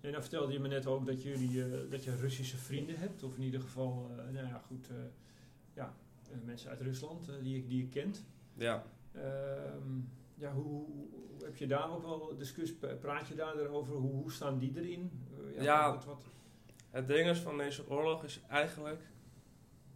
En 0.00 0.12
dan 0.12 0.20
vertelde 0.20 0.52
je 0.52 0.60
me 0.60 0.68
net 0.68 0.86
ook 0.86 1.06
dat, 1.06 1.22
jullie, 1.22 1.88
dat 1.88 2.04
je 2.04 2.16
Russische 2.16 2.56
vrienden 2.56 2.98
hebt, 2.98 3.22
of 3.22 3.36
in 3.36 3.42
ieder 3.42 3.60
geval, 3.60 4.10
nou 4.32 4.46
ja, 4.46 4.60
goed, 4.66 4.88
ja, 5.74 5.94
mensen 6.44 6.70
uit 6.70 6.80
Rusland 6.80 7.30
die, 7.42 7.56
je, 7.56 7.66
die 7.66 7.78
je 7.78 7.88
kent. 7.88 8.24
Ja, 8.54 8.84
Ehm, 9.14 10.00
ja, 10.44 10.52
hoe, 10.52 10.86
heb 11.44 11.56
je 11.56 11.66
daar 11.66 11.90
ook 11.92 12.02
wel 12.02 12.36
discussie, 12.36 12.76
praat 13.00 13.26
je 13.28 13.34
daar 13.34 13.66
over, 13.68 13.94
hoe, 13.94 14.10
hoe 14.12 14.32
staan 14.32 14.58
die 14.58 14.72
erin? 14.76 15.10
Eh, 15.56 15.62
Ja. 15.62 15.90
Wat, 15.94 16.04
wat, 16.04 16.24
Het 16.90 17.06
ding 17.06 17.28
is 17.28 17.38
van 17.38 17.58
deze 17.58 17.88
oorlog 17.90 18.24
is 18.24 18.40
eigenlijk 18.48 19.02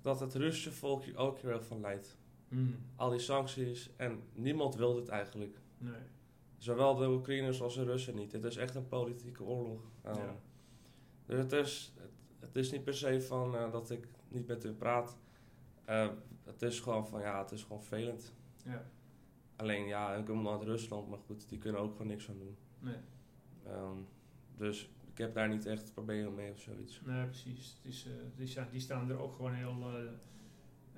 dat 0.01 0.21
het 0.21 0.35
Russische 0.35 0.73
volk 0.73 1.03
hier 1.03 1.17
ook 1.17 1.39
heel 1.39 1.51
erg 1.51 1.65
van 1.65 1.81
leidt. 1.81 2.17
Hmm, 2.49 2.77
Al 2.97 3.11
die 3.11 3.19
sancties 3.19 3.91
en 3.97 4.23
niemand 4.33 4.75
wil 4.75 4.95
dit 4.95 5.09
eigenlijk. 5.09 5.59
nee. 5.79 6.01
Zowel 6.59 6.95
de 6.95 7.09
Oekraïners 7.09 7.63
als 7.63 7.75
de 7.75 7.85
Russen 7.85 8.15
niet. 8.15 8.33
Het 8.33 8.45
is 8.45 8.57
echt 8.57 8.75
een 8.75 8.89
politieke 8.89 9.43
oorlog. 9.43 9.81
Um, 10.07 10.15
Ja. 10.15 10.37
Dus 11.27 11.39
het 11.39 11.53
is, 11.53 11.93
het, 11.97 12.11
het 12.39 12.57
is 12.57 12.71
niet 12.73 12.85
per 12.85 12.95
se 12.95 13.21
van 13.23 13.57
eh, 13.57 13.73
dat 13.73 13.91
ik 13.91 14.09
niet 14.29 14.47
met 14.47 14.63
hun 14.63 14.77
praat. 14.77 15.17
Eh, 15.85 16.09
het 16.45 16.63
is 16.63 16.81
gewoon 16.81 17.07
van 17.09 17.21
ja, 17.21 17.39
het 17.39 17.51
is 17.51 17.63
gewoon 17.63 17.83
vervelend. 17.83 18.33
Ja, 18.65 18.85
Alleen 19.59 19.87
ja, 19.87 20.15
ik 20.15 20.25
kom 20.25 20.49
uit 20.49 20.63
Rusland, 20.63 21.09
maar 21.09 21.19
goed, 21.27 21.49
die 21.49 21.59
kunnen 21.59 21.81
ook 21.81 21.93
gewoon 21.93 22.07
niks 22.07 22.29
aan 22.29 22.39
doen. 22.39 22.57
nee. 22.79 22.97
Ehm, 23.67 23.97
dus 24.57 24.91
ik 25.13 25.19
heb 25.19 25.35
daar 25.35 25.49
niet 25.49 25.67
echt 25.67 25.93
problemen 25.95 26.35
mee 26.35 26.51
of 26.53 26.59
zoiets. 26.61 27.01
Nee, 27.05 27.25
precies. 27.25 27.75
Het 27.83 27.93
is, 27.93 28.07
eh, 28.07 28.13
die, 28.37 28.47
sta- 28.47 28.69
die 28.71 28.81
staan 28.81 29.11
er 29.11 29.19
ook 29.19 29.35
gewoon 29.35 29.53
heel 29.55 29.77
eh, 29.83 30.03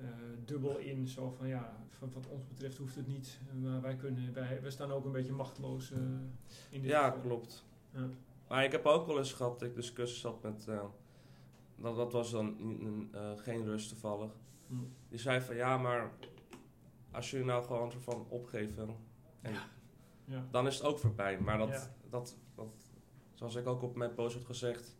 eh, 0.05 0.13
dubbel 0.45 0.77
in. 0.77 1.07
Zo 1.07 1.29
van 1.31 1.47
ja, 1.47 1.85
van, 1.89 2.11
wat 2.13 2.27
ons 2.27 2.47
betreft 2.47 2.77
hoeft 2.77 2.95
het 2.95 3.07
niet. 3.07 3.39
Maar 3.61 3.81
wij, 3.81 3.95
kunnen, 3.95 4.33
wij, 4.33 4.61
wij 4.61 4.71
staan 4.71 4.91
ook 4.91 5.05
een 5.05 5.11
beetje 5.11 5.31
machteloos 5.33 5.91
in 5.91 6.31
dit 6.81 6.83
Ja, 6.83 7.05
geval. 7.05 7.19
klopt. 7.21 7.65
Ja. 7.93 8.09
Maar 8.47 8.63
ik 8.63 8.71
heb 8.71 8.85
ook 8.85 9.07
wel 9.07 9.17
eens 9.17 9.33
gehad 9.33 9.59
dat 9.59 9.69
ik 9.69 9.75
discussies 9.75 10.23
had 10.23 10.41
met. 10.43 10.65
dat, 11.75 11.95
dat 11.95 12.11
was 12.11 12.31
dan 12.31 12.55
geen 13.35 13.63
rust 13.63 13.89
toevallig. 13.89 14.31
Hm. 14.67 14.75
Die 15.09 15.19
zei 15.19 15.41
van 15.41 15.55
ja, 15.55 15.77
maar 15.77 16.11
als 17.11 17.31
jullie 17.31 17.45
nou 17.45 17.63
gewoon 17.65 17.91
ervan 17.91 18.25
opgeven, 18.29 18.95
en 19.41 19.53
Ja. 20.25 20.47
dan 20.51 20.67
is 20.67 20.75
het 20.75 20.83
ook 20.83 20.99
voorbij. 20.99 21.39
Maar 21.39 21.57
dat, 21.57 21.89
dat, 22.09 22.37
dat, 22.55 22.73
zoals 23.33 23.55
ik 23.55 23.67
ook 23.67 23.81
op 23.81 23.95
mijn 23.95 24.13
post 24.13 24.35
had 24.35 24.45
gezegd, 24.45 24.97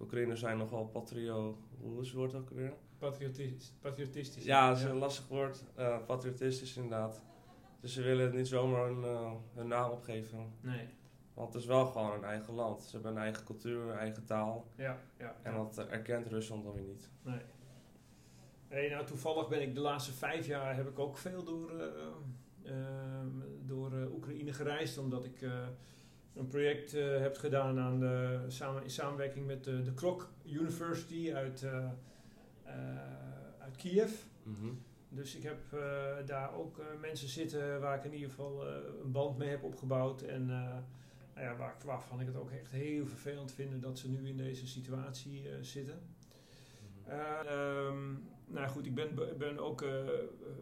Oekraïners 0.00 0.40
zijn 0.40 0.58
nogal 0.58 0.86
patrio. 0.86 1.58
Hoe 1.80 2.00
is 2.00 2.06
het 2.06 2.16
woord 2.16 2.34
ook 2.34 2.50
weer? 2.50 2.72
Patriotistisch. 2.98 3.72
patriotistisch 3.80 4.44
Ja, 4.44 4.68
dat 4.68 4.78
is 4.78 4.84
een 4.84 4.96
lastig 4.96 5.28
woord. 5.28 5.64
eh, 5.74 5.98
patriotistisch 6.06 6.76
inderdaad. 6.76 7.22
Dus 7.80 7.92
ze 7.92 8.02
willen 8.02 8.34
niet 8.34 8.48
zomaar 8.48 8.86
hun, 8.86 9.04
eh, 9.04 9.32
hun 9.54 9.68
naam 9.68 9.90
opgeven. 9.90 10.52
Nee. 10.60 10.88
Want 11.34 11.52
het 11.52 11.62
is 11.62 11.68
wel 11.68 11.86
gewoon 11.86 12.12
een 12.12 12.24
eigen 12.24 12.54
land. 12.54 12.82
Ze 12.82 12.94
hebben 12.94 13.12
een 13.12 13.18
eigen 13.22 13.44
cultuur, 13.44 13.82
een 13.82 13.98
eigen 13.98 14.24
taal. 14.24 14.66
Ja, 14.76 14.98
ja. 15.18 15.36
En 15.42 15.54
dat 15.54 15.78
erkent 15.78 16.26
Rusland 16.26 16.64
dan 16.64 16.72
weer 16.72 16.82
niet. 16.82 17.10
Nee. 17.22 17.40
Hey, 18.76 18.88
nou, 18.88 19.06
toevallig 19.06 19.48
ben 19.48 19.62
ik 19.62 19.74
de 19.74 19.80
laatste 19.80 20.12
vijf 20.12 20.46
jaar 20.46 20.76
heb 20.76 20.88
ik 20.88 20.98
ook 20.98 21.16
veel 21.16 21.44
door, 21.44 21.80
eh, 21.80 21.86
ehm, 22.62 23.28
door 23.62 23.92
eh, 23.92 24.14
Oekraïne 24.14 24.52
gereisd. 24.52 24.98
Omdat 24.98 25.24
ik 25.24 25.42
eh, 25.42 25.68
een 26.34 26.46
project 26.46 26.92
heb 26.92 27.36
gedaan 27.36 27.78
aan 27.78 28.00
de, 28.00 28.44
samen, 28.48 28.82
in 28.82 28.90
samenwerking 28.90 29.46
met 29.46 29.64
de, 29.64 29.82
de 29.82 29.92
Krok 29.92 30.30
University 30.44 31.32
uit, 31.34 31.64
uit 33.58 33.76
Kiev. 33.76 34.12
Dus 35.08 35.34
ik 35.34 35.42
heb 35.42 35.58
daar 36.26 36.54
ook 36.54 36.80
mensen 37.00 37.28
zitten 37.28 37.80
waar 37.80 37.96
ik 37.96 38.04
in 38.04 38.14
ieder 38.14 38.28
geval 38.28 38.66
een 39.02 39.12
band 39.12 39.38
mee 39.38 39.48
heb 39.48 39.62
opgebouwd. 39.62 40.22
En 40.22 40.46
nou 40.46 41.46
ja, 41.46 41.56
waar, 41.56 41.76
waarvan 41.84 42.20
ik 42.20 42.26
het 42.26 42.36
ook 42.36 42.50
echt 42.50 42.70
heel 42.70 43.06
vervelend 43.06 43.52
vind 43.52 43.82
dat 43.82 43.98
ze 43.98 44.10
nu 44.10 44.28
in 44.28 44.36
deze 44.36 44.66
situatie 44.66 45.48
zitten. 45.60 46.14
Eh, 47.06 47.40
ehm, 47.46 48.14
nou 48.46 48.68
goed, 48.68 48.86
ik 48.86 48.94
ben, 48.94 49.14
ben 49.38 49.58
ook 49.58 49.82
eh, 49.82 50.04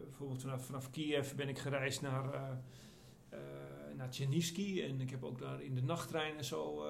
bijvoorbeeld 0.03 0.41
vanaf, 0.41 0.65
vanaf 0.65 0.89
Kiev 0.89 1.33
ben 1.33 1.49
ik 1.49 1.57
gereisd 1.59 2.01
naar, 2.01 2.33
eh, 2.33 3.37
naar. 3.95 4.09
En 4.89 5.01
ik 5.01 5.09
heb 5.09 5.23
ook 5.23 5.39
daar 5.39 5.61
in 5.61 5.75
de 5.75 5.81
nachttrein 5.83 6.37
en 6.37 6.45
zo 6.45 6.83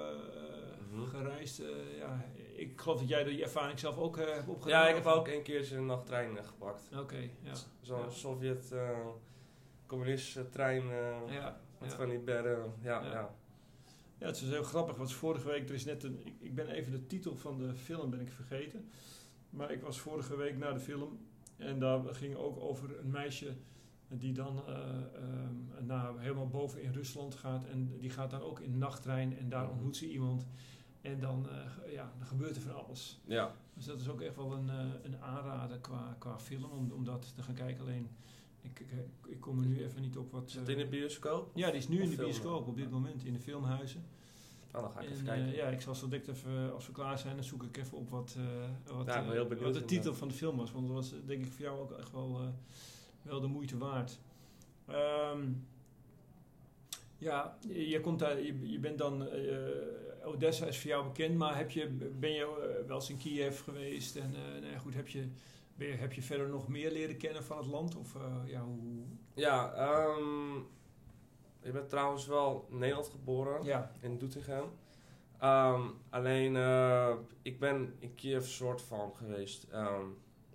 Mhm. 0.90 1.04
gereisd. 1.06 1.62
Ja, 1.98 2.24
ik 2.54 2.80
geloof 2.80 2.98
dat 2.98 3.08
jij 3.08 3.24
die 3.24 3.42
ervaring 3.42 3.78
zelf 3.78 3.98
ook 3.98 4.16
hebt 4.16 4.48
opgedaan. 4.48 4.80
Ja, 4.82 4.88
ik 4.88 4.94
heb 4.94 5.06
ook 5.06 5.28
een 5.28 5.42
keertje 5.42 5.76
een 5.76 5.86
nachttrein 5.86 6.44
gepakt. 6.44 6.88
Oké, 6.98 7.30
ja. 7.42 7.54
Zo'n 7.80 7.98
Ja. 8.00 8.10
Sovjet 8.10 8.74
communistische 9.86 10.48
trein 10.48 10.86
Ja, 11.28 11.60
met 11.78 11.90
ja. 11.90 11.96
van 11.96 12.08
die 12.08 12.18
bedden. 12.18 12.72
Ja, 12.82 13.02
Ja. 13.04 13.10
ja. 14.18 14.26
Het 14.26 14.36
is 14.36 14.48
heel 14.48 14.62
grappig. 14.62 14.96
Want 14.96 15.12
vorige 15.12 15.46
week, 15.48 15.68
er 15.68 15.74
is 15.74 15.84
net 15.84 16.02
een. 16.02 16.36
Ik 16.38 16.54
ben 16.54 16.68
even 16.68 16.92
de 16.92 17.06
titel 17.06 17.36
van 17.36 17.58
de 17.58 17.74
film 17.74 18.10
ben 18.10 18.20
ik 18.20 18.30
vergeten. 18.32 18.90
Maar 19.56 19.70
ik 19.70 19.82
was 19.82 19.98
vorige 20.00 20.36
week 20.36 20.58
naar 20.58 20.74
de 20.74 20.80
film. 20.80 21.18
En 21.56 21.78
daar 21.78 22.14
ging 22.14 22.34
ook 22.36 22.60
over 22.60 22.98
een 22.98 23.10
meisje 23.10 23.56
die 24.08 24.32
dan 24.32 24.62
eh, 24.66 24.74
ehm, 25.14 25.86
naar, 25.86 26.18
helemaal 26.18 26.48
boven 26.48 26.82
in 26.82 26.92
Rusland 26.92 27.34
gaat. 27.34 27.64
En 27.64 27.98
die 27.98 28.10
gaat 28.10 28.30
dan 28.30 28.40
ook 28.40 28.60
in 28.60 28.70
de 28.72 28.78
nachttrein. 28.78 29.38
En 29.38 29.48
daar 29.48 29.62
Mhm. 29.62 29.72
ontmoet 29.72 29.96
ze 29.96 30.10
iemand. 30.10 30.46
En 31.00 31.20
dan, 31.20 31.48
eh, 31.48 31.92
ja, 31.92 32.12
dan 32.18 32.26
gebeurt 32.26 32.56
er 32.56 32.62
van 32.62 32.84
alles. 32.84 33.20
ja. 33.24 33.54
Dus 33.74 33.84
dat 33.84 34.00
is 34.00 34.08
ook 34.08 34.20
echt 34.20 34.36
wel 34.36 34.52
een, 34.52 34.70
eh, 34.70 34.84
een 35.02 35.16
aanrader 35.22 35.78
qua, 35.78 36.16
qua 36.18 36.38
film. 36.38 36.64
Om, 36.64 36.90
om 36.90 37.04
dat 37.04 37.32
te 37.34 37.42
gaan 37.42 37.54
kijken. 37.54 37.80
Alleen, 37.82 38.08
ik, 38.62 38.80
ik, 38.80 38.88
ik 39.26 39.40
kom 39.40 39.58
er 39.60 39.66
nu 39.66 39.84
even 39.84 40.00
niet 40.02 40.16
op 40.16 40.32
wat... 40.32 40.48
Is 40.48 40.54
het 40.54 40.68
in 40.68 40.78
de 40.78 40.86
bioscoop? 40.86 41.50
ja, 41.54 41.66
die 41.70 41.76
is 41.78 41.88
nu 41.88 41.96
Of 41.96 42.02
in 42.04 42.10
de 42.10 42.16
bioscoop 42.16 42.66
op 42.66 42.76
dit 42.76 42.90
moment. 42.90 43.24
In 43.24 43.32
de 43.32 43.38
filmhuizen. 43.40 44.04
Oh, 44.76 44.82
dan 44.82 44.90
ga 44.92 45.00
ik 45.00 45.06
En, 45.06 45.12
even 45.12 45.24
kijken. 45.24 45.46
eh, 45.46 45.54
ja, 45.56 45.66
ik 45.68 45.80
zal 45.80 45.94
zo 45.94 46.08
direct 46.08 46.28
even, 46.28 46.72
als 46.74 46.86
we 46.86 46.92
klaar 46.92 47.18
zijn, 47.18 47.34
dan 47.34 47.44
zoek 47.44 47.62
ik 47.62 47.76
even 47.76 47.98
op 47.98 48.10
wat, 48.10 48.36
eh, 48.38 48.44
wat, 48.96 49.06
Ja, 49.06 49.14
ik 49.14 49.20
ben 49.20 49.24
eh, 49.26 49.30
heel 49.30 49.46
benieuwd 49.46 49.64
wat 49.64 49.74
de 49.74 49.84
titel 49.84 50.14
van 50.14 50.28
de 50.28 50.34
film 50.34 50.56
was. 50.56 50.72
Want 50.72 50.86
dat 50.86 50.94
was 50.96 51.14
denk 51.26 51.44
ik 51.46 51.52
voor 51.52 51.64
jou 51.64 51.80
ook 51.80 51.90
echt 51.92 52.12
wel, 52.12 52.40
eh, 52.40 52.46
wel 53.22 53.40
de 53.40 53.46
moeite 53.46 53.78
waard. 53.78 54.18
Ehm, 54.86 55.52
ja, 57.18 57.56
je, 57.68 58.00
komt 58.00 58.18
daar, 58.18 58.40
je, 58.42 58.70
je 58.70 58.78
bent 58.78 58.98
dan, 58.98 59.28
eh, 59.28 59.58
Odessa 60.24 60.66
is 60.66 60.78
voor 60.80 60.90
jou 60.90 61.04
bekend, 61.04 61.36
maar 61.36 61.56
heb 61.56 61.70
je, 61.70 61.88
ben 62.18 62.30
je 62.30 62.42
eh, 62.42 62.86
wel 62.86 62.96
eens 62.96 63.10
in 63.10 63.18
Kiev 63.18 63.60
geweest? 63.62 64.16
En 64.16 64.34
eh, 64.34 64.60
nou 64.60 64.72
ja, 64.72 64.78
goed, 64.78 64.94
heb 64.94 65.08
je, 65.08 65.28
ben 65.74 65.86
je, 65.88 65.94
heb 65.94 66.12
je 66.12 66.22
verder 66.22 66.48
nog 66.48 66.68
meer 66.68 66.92
leren 66.92 67.16
kennen 67.16 67.44
van 67.44 67.56
het 67.56 67.66
land? 67.66 67.96
Of 67.96 68.14
eh, 68.14 68.22
ja, 68.46 68.60
hoe... 68.64 69.02
Ja, 69.34 69.72
ehm, 69.72 70.60
ik 71.66 71.72
ben 71.72 71.88
trouwens 71.88 72.26
wel 72.26 72.66
in 72.70 72.78
Nederland 72.78 73.08
geboren, 73.08 73.64
Ja, 73.64 73.90
in 74.00 74.18
Doetinchem. 74.18 74.64
Ehm, 75.38 75.82
alleen, 76.10 76.56
eh, 76.56 77.14
ik 77.42 77.58
ben 77.60 77.94
in 77.98 78.14
Kiev 78.14 78.46
soort 78.46 78.82
van 78.82 79.14
geweest. 79.14 79.64
Ehm, 79.70 80.04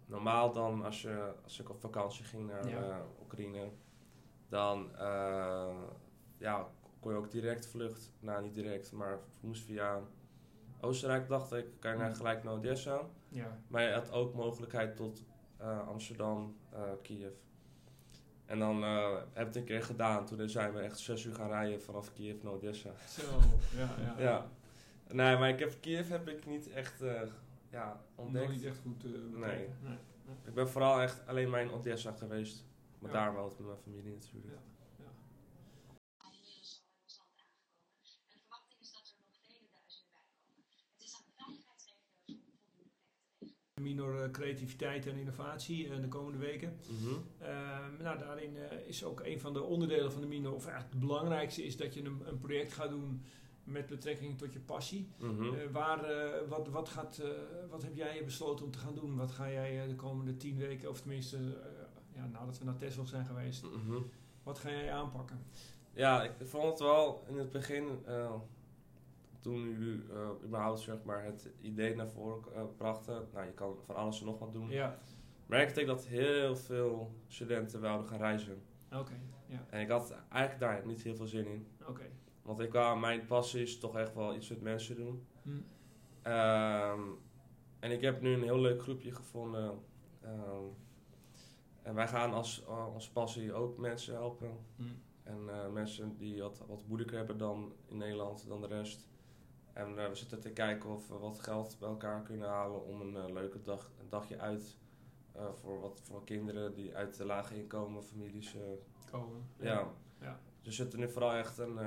normaal 0.06 0.52
dan, 0.52 0.84
als, 0.84 1.02
je, 1.02 1.34
als 1.44 1.60
ik 1.60 1.70
op 1.70 1.80
vakantie 1.80 2.24
ging 2.24 2.48
naar 2.48 2.68
Ja. 2.70 2.82
eh, 2.90 2.98
Oekraïne, 3.22 3.70
dan 4.50 4.96
eh, 4.96 5.76
ja, 6.38 6.68
kon 7.00 7.12
je 7.12 7.18
ook 7.18 7.32
direct 7.32 7.68
vlucht. 7.68 8.12
Nou, 8.20 8.42
niet 8.42 8.54
direct, 8.54 8.92
maar 8.92 9.20
moest 9.40 9.64
via 9.64 10.02
Oostenrijk, 10.82 11.28
dacht 11.28 11.52
ik, 11.54 11.66
kan 11.80 11.92
je 11.92 11.98
naar, 11.98 12.16
gelijk 12.16 12.44
naar 12.44 12.54
Odessa. 12.54 13.02
ja, 13.30 13.58
Maar 13.68 13.82
je 13.84 13.94
had 13.94 14.12
ook 14.12 14.34
mogelijkheid 14.34 14.96
tot 14.96 15.24
Amsterdam, 15.88 16.56
Kiev. 17.02 17.34
En 18.52 18.60
dan 18.60 18.84
eh, 18.84 19.14
heb 19.16 19.40
ik 19.42 19.46
het 19.46 19.56
een 19.56 19.64
keer 19.64 19.84
gedaan. 19.84 20.26
Toen 20.26 20.50
zijn 20.50 20.74
we 20.74 20.80
echt 20.80 21.00
zes 21.00 21.24
uur 21.24 21.36
gaan 21.36 21.50
rijden 21.50 21.82
vanaf 21.82 22.14
Kiev 22.14 22.44
naar 22.44 22.54
Odessa. 22.54 22.90
zo, 23.10 23.22
ja, 23.78 23.96
ja. 24.00 24.16
Ja. 24.28 24.48
Nee, 25.08 25.38
maar 25.38 25.50
ik 25.50 25.60
heb, 25.60 25.74
Kiev 25.82 26.10
heb 26.10 26.28
ik 26.28 26.46
niet 26.46 26.70
echt 26.70 27.02
eh, 27.02 27.22
ja, 27.70 27.88
Nog 28.16 28.26
ontdekt. 28.26 28.50
niet 28.52 28.64
echt 28.66 28.78
goed 28.82 28.98
bekeken. 28.98 29.40
Nee. 29.40 29.68
nee. 29.82 29.98
Ik 30.46 30.54
ben 30.54 30.70
vooral 30.70 31.02
echt 31.02 31.28
alleen 31.28 31.50
maar 31.50 31.62
in 31.62 31.72
Odessa 31.72 32.12
geweest. 32.12 32.64
Maar 33.00 33.12
Ja. 33.12 33.18
daar 33.18 33.34
woont 33.36 33.60
mijn 33.60 33.78
familie 33.78 34.14
natuurlijk. 34.14 34.54
Ja. 34.54 35.10
inmiddels 36.18 36.18
al 36.18 36.32
in 36.32 36.38
ons 37.04 37.18
land 37.20 37.32
aangekomen. 37.44 38.04
En 38.04 38.20
de 38.22 38.38
verwachting 38.40 38.80
is 38.82 38.92
dat 38.92 39.06
er 39.10 39.16
nog 39.24 39.38
vele 39.48 39.68
duizenden 39.76 40.12
bij 40.16 40.28
komen. 40.44 40.64
Het 40.94 41.02
is 41.08 41.14
aan 41.18 41.26
de 41.30 41.34
veiligheidsregio's 41.40 42.16
om 42.24 42.34
voldoende 42.34 42.54
plekken 42.68 42.84
te 42.84 43.44
regelen. 43.44 43.71
Minor 43.82 44.22
eh, 44.24 44.32
creativiteit 44.32 45.08
en 45.08 45.18
innovatie 45.18 45.90
eh, 45.90 46.02
de 46.02 46.08
komende 46.08 46.38
weken. 46.38 46.78
Ehm, 47.40 48.04
nou, 48.04 48.18
daarin 48.18 48.58
eh, 48.58 48.88
is 48.88 49.04
ook 49.04 49.20
een 49.24 49.40
van 49.40 49.54
de 49.54 49.62
onderdelen 49.62 50.12
van 50.12 50.22
de 50.22 50.28
Minor, 50.28 50.54
of 50.54 50.64
eigenlijk 50.66 50.94
het 50.94 51.00
belangrijkste, 51.08 51.64
is 51.64 51.78
dat 51.78 51.94
je 51.94 52.04
een, 52.04 52.22
een 52.26 52.40
project 52.40 52.74
gaat 52.74 52.90
doen 52.90 53.22
met 53.64 53.88
betrekking 53.88 54.38
tot 54.38 54.54
je 54.54 54.60
passie. 54.60 55.08
Eh, 55.20 55.72
waar, 55.72 56.06
wat, 56.48 56.68
wat, 56.68 56.90
gaat, 56.90 57.22
wat 57.70 57.84
heb 57.84 57.96
jij 57.96 58.22
besloten 58.26 58.66
om 58.66 58.72
te 58.72 58.80
gaan 58.80 58.96
doen? 58.96 59.16
Wat 59.16 59.32
ga 59.32 59.52
jij 59.52 59.88
de 59.88 59.96
komende 59.96 60.38
tien 60.38 60.58
weken, 60.58 60.90
of 60.90 61.00
tenminste 61.02 61.38
ja, 62.16 62.28
nadat 62.28 62.58
we 62.58 62.66
naar 62.66 62.76
Tesla 62.78 63.06
zijn 63.06 63.26
geweest, 63.26 63.64
Mhm. 63.64 63.98
wat 64.44 64.60
ga 64.60 64.70
jij 64.70 64.92
aanpakken? 64.92 65.40
Ja, 65.94 66.24
ik 66.24 66.32
vond 66.44 66.64
het 66.70 66.80
wel 66.80 67.24
in 67.28 67.38
het 67.38 67.52
begin, 67.52 67.88
toen 69.42 69.70
jullie 69.70 70.04
eh, 70.12 70.30
überhaupt 70.44 70.80
zeg 70.80 71.04
maar, 71.04 71.24
het 71.26 71.50
idee 71.62 71.96
naar 71.96 72.10
voren 72.10 72.54
eh, 72.56 72.64
brachten, 72.78 73.28
nou 73.34 73.46
je 73.46 73.52
kan 73.54 73.78
van 73.86 73.96
alles 73.96 74.20
en 74.20 74.26
nog 74.26 74.40
wat 74.40 74.54
doen, 74.54 74.70
Ja, 74.70 75.00
merkte 75.46 75.82
ik 75.82 75.88
dat 75.88 76.06
heel 76.06 76.56
veel 76.56 77.12
studenten 77.28 77.82
wilden 77.82 78.08
gaan 78.08 78.18
reizen. 78.18 78.62
oké. 78.94 79.14
ja, 79.46 79.66
En 79.70 79.82
ik 79.82 79.90
had 79.90 80.16
eigenlijk 80.30 80.60
daar 80.60 80.86
niet 80.86 81.02
heel 81.04 81.16
veel 81.16 81.28
zin 81.28 81.46
in. 81.48 81.68
oké. 81.88 82.10
Want 82.42 82.60
ik 82.60 82.72
wou, 82.74 83.00
mijn 83.00 83.26
passie 83.26 83.62
is 83.62 83.80
toch 83.80 83.96
echt 83.98 84.14
wel 84.16 84.36
iets 84.36 84.50
met 84.50 84.62
mensen 84.62 84.96
doen. 84.96 85.26
Hm, 85.44 85.50
Ehm, 86.22 87.02
en 87.80 87.92
ik 87.92 88.02
heb 88.02 88.22
nu 88.22 88.34
een 88.34 88.44
heel 88.44 88.60
leuk 88.60 88.82
groepje 88.82 89.12
gevonden. 89.16 89.80
Ehm, 90.22 90.64
en 91.82 91.96
wij 91.96 92.08
gaan 92.08 92.34
als, 92.34 92.66
als 92.68 93.10
passie 93.10 93.54
ook 93.54 93.78
mensen 93.78 94.14
helpen. 94.14 94.52
hm. 94.76 94.84
En 95.24 95.50
eh, 95.50 95.70
mensen 95.70 96.18
die 96.18 96.42
wat, 96.42 96.64
wat 96.68 96.84
moeilijker 96.88 97.18
hebben 97.18 97.38
dan 97.38 97.74
in 97.88 97.98
Nederland 97.98 98.48
dan 98.48 98.62
de 98.62 98.68
rest. 98.68 99.08
En 99.74 100.00
eh, 100.00 100.08
we 100.08 100.16
zitten 100.16 100.40
te 100.40 100.52
kijken 100.52 100.90
of 100.90 101.08
we 101.08 101.18
wat 101.18 101.40
geld 101.40 101.76
bij 101.80 101.90
elkaar 101.90 102.22
kunnen 102.22 102.50
halen 102.50 102.86
om 102.86 103.02
een 103.02 103.16
eh, 103.16 103.34
leuke 103.34 103.62
dag, 103.62 103.92
een 104.00 104.10
dagje 104.10 104.40
uit 104.40 104.78
eh, 105.32 105.54
voor 105.54 105.80
wat 105.80 106.02
voor 106.04 106.24
kinderen 106.24 106.74
die 106.74 106.96
uit 106.96 107.18
de 107.18 107.26
lage 107.26 107.56
inkomen 107.56 108.04
families. 108.04 108.56
Komen. 109.12 109.50
ja. 109.60 109.88
ja. 110.20 110.40
Dus 110.62 110.78
we 110.78 110.84
zitten 110.84 111.00
nu 111.00 111.10
vooral 111.10 111.34
echt 111.34 111.58
een, 111.58 111.80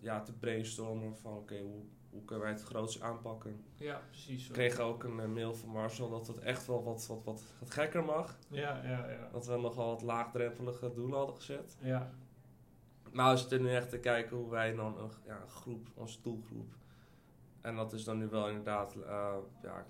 ja, 0.00 0.22
te 0.22 0.32
brainstormen 0.32 1.16
van 1.16 1.36
oké, 1.36 1.58
hoe, 1.60 1.82
hoe 2.10 2.24
kunnen 2.24 2.44
wij 2.44 2.52
het 2.52 2.62
groots 2.62 3.00
aanpakken. 3.02 3.64
Ja, 3.76 4.02
precies. 4.08 4.46
We 4.46 4.52
kregen 4.52 4.84
ook 4.84 5.04
een 5.04 5.32
mail 5.32 5.54
van 5.54 5.68
Marcel 5.68 6.10
dat 6.10 6.26
het 6.26 6.38
echt 6.38 6.66
wel 6.66 6.84
wat, 6.84 7.06
wat, 7.06 7.24
wat, 7.24 7.44
wat 7.58 7.70
gekker 7.70 8.04
mag. 8.04 8.38
Ja, 8.48 8.82
ja, 8.84 9.10
ja. 9.10 9.28
Dat 9.32 9.46
we 9.46 9.56
nogal 9.56 9.86
wat 9.86 10.02
laagdrempelige 10.02 10.92
doelen 10.92 11.18
hadden 11.18 11.36
gezet. 11.36 11.76
Ja, 11.80 12.10
Maar 13.12 13.32
we 13.32 13.38
zitten 13.38 13.62
nu 13.62 13.74
echt 13.74 13.90
te 13.90 13.98
kijken 13.98 14.36
hoe 14.36 14.50
wij 14.50 14.74
dan 14.74 14.98
een, 14.98 15.10
ja, 15.26 15.40
een 15.40 15.50
groep, 15.50 15.88
onze 15.94 16.18
doelgroep. 16.22 16.74
En 17.62 17.76
dat 17.76 17.92
is 17.92 18.04
dan 18.04 18.18
nu 18.18 18.28
wel 18.28 18.48
inderdaad 18.48 18.94
eh, 18.96 19.34
ja, 19.62 19.86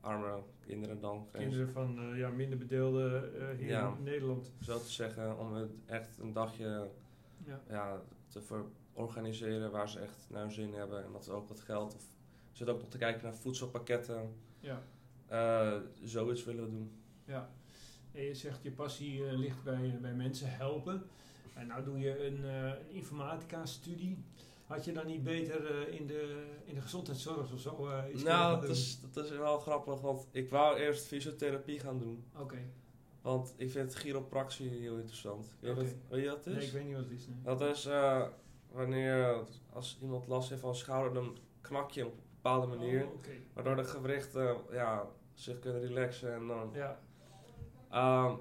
arme 0.00 0.42
kinderen 0.66 1.00
dan. 1.00 1.28
kinderen 1.32 1.68
van 1.70 1.98
eh, 1.98 2.18
ja, 2.18 2.28
minder 2.30 2.58
bedeelden 2.58 3.40
eh, 3.40 3.56
hier 3.58 3.68
Ja. 3.68 3.94
in 3.96 4.02
Nederland. 4.02 4.52
Zo 4.60 4.78
te 4.78 4.90
zeggen, 4.92 5.38
om 5.38 5.52
het 5.54 5.70
echt 5.86 6.18
een 6.18 6.32
dagje 6.32 6.90
Ja. 7.44 7.60
ja, 7.68 8.00
te 8.28 8.40
organiseren 8.92 9.70
waar 9.70 9.88
ze 9.88 9.98
echt 10.00 10.26
naar 10.30 10.40
hun 10.42 10.52
zin 10.52 10.72
hebben. 10.74 11.04
En 11.04 11.12
dat 11.12 11.26
we 11.26 11.32
ook 11.32 11.48
wat 11.48 11.60
geld. 11.60 11.94
Of, 11.94 12.02
we 12.50 12.56
zitten 12.56 12.74
ook 12.74 12.80
nog 12.80 12.90
te 12.90 12.98
kijken 12.98 13.22
naar 13.24 13.34
voedselpakketten. 13.34 14.32
Ja, 14.60 14.82
Eh, 15.26 15.76
zoiets 16.04 16.44
willen 16.44 16.64
we 16.64 16.70
doen. 16.70 16.90
ja. 17.24 17.48
En 18.12 18.22
je 18.22 18.34
zegt 18.34 18.62
je 18.62 18.70
passie 18.72 19.32
ligt 19.36 19.62
bij, 19.62 19.98
bij 20.00 20.14
mensen 20.14 20.50
helpen. 20.56 21.02
En 21.54 21.66
nou 21.66 21.84
doe 21.84 21.98
je 21.98 22.26
een, 22.26 22.44
eh, 22.44 22.64
een 22.64 22.90
informatica-studie. 22.90 24.24
Had 24.68 24.84
je 24.84 24.92
dan 24.92 25.06
niet 25.06 25.22
beter 25.22 25.88
eh, 25.88 25.94
in, 26.00 26.06
de, 26.06 26.46
in 26.64 26.74
de 26.74 26.80
gezondheidszorg 26.80 27.52
of 27.52 27.60
zo 27.60 27.88
eh, 27.88 28.04
iets 28.12 28.22
nou, 28.22 28.52
dat 28.52 28.62
doen? 28.62 28.70
is, 28.70 29.00
dat 29.12 29.24
is 29.24 29.30
wel 29.30 29.58
grappig, 29.58 30.00
want 30.00 30.28
ik 30.30 30.50
wou 30.50 30.78
eerst 30.78 31.06
fysiotherapie 31.06 31.80
gaan 31.80 31.98
doen. 31.98 32.24
Oké. 32.36 32.58
Want 33.22 33.54
ik 33.56 33.70
vind 33.70 33.94
chiropractie 33.94 34.68
heel 34.68 34.96
interessant. 34.96 35.54
Weet 35.60 35.96
weet 36.08 36.22
je 36.22 36.28
wat 36.28 36.44
het 36.44 36.46
is? 36.46 36.54
Nee, 36.54 36.66
ik 36.66 36.72
weet 36.72 36.84
niet 36.84 36.94
wat 36.94 37.04
het 37.04 37.12
is. 37.12 37.26
Nee. 37.26 37.36
Dat 37.42 37.60
is 37.60 37.86
eh, 37.86 38.26
wanneer 38.70 39.44
als 39.72 39.98
iemand 40.02 40.26
last 40.26 40.48
heeft 40.48 40.60
van 40.60 40.74
schouder, 40.74 41.12
dan 41.12 41.38
knak 41.60 41.90
je 41.90 42.06
op 42.06 42.12
een 42.12 42.22
bepaalde 42.34 42.66
manier. 42.66 43.06
Oh, 43.06 43.14
Oké. 43.14 43.30
Waardoor 43.52 43.76
de 43.76 43.84
gewrichten 43.84 44.56
ja, 44.70 45.06
zich 45.34 45.58
kunnen 45.58 45.80
relaxen. 45.80 46.34
En 46.34 46.46
dan, 46.46 46.70
Ja, 46.74 47.00
Ehm, 47.90 48.34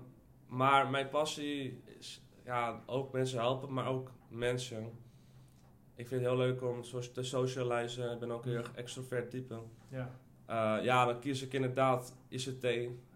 maar 0.47 0.89
mijn 0.89 1.09
passie 1.09 1.81
is 1.99 2.21
ja, 2.43 2.83
ook 2.85 3.11
mensen 3.11 3.39
helpen, 3.39 3.73
maar 3.73 3.87
ook 3.87 4.11
mensen. 4.29 4.91
Ik 5.97 6.07
vind 6.07 6.21
het 6.21 6.29
heel 6.29 6.37
leuk 6.39 6.61
om 6.61 6.81
te 7.13 7.23
socializen. 7.23 8.11
Ik 8.11 8.19
ben 8.19 8.31
ook 8.31 8.45
een 8.45 8.49
heel 8.51 8.59
erg 8.59 8.73
extrovert 8.75 9.29
type. 9.29 9.59
ja. 9.89 10.09
Eh, 10.45 10.83
ja, 10.83 11.05
dan 11.05 11.19
kies 11.19 11.41
ik 11.41 11.53
inderdaad 11.53 12.15
ICT. 12.29 12.63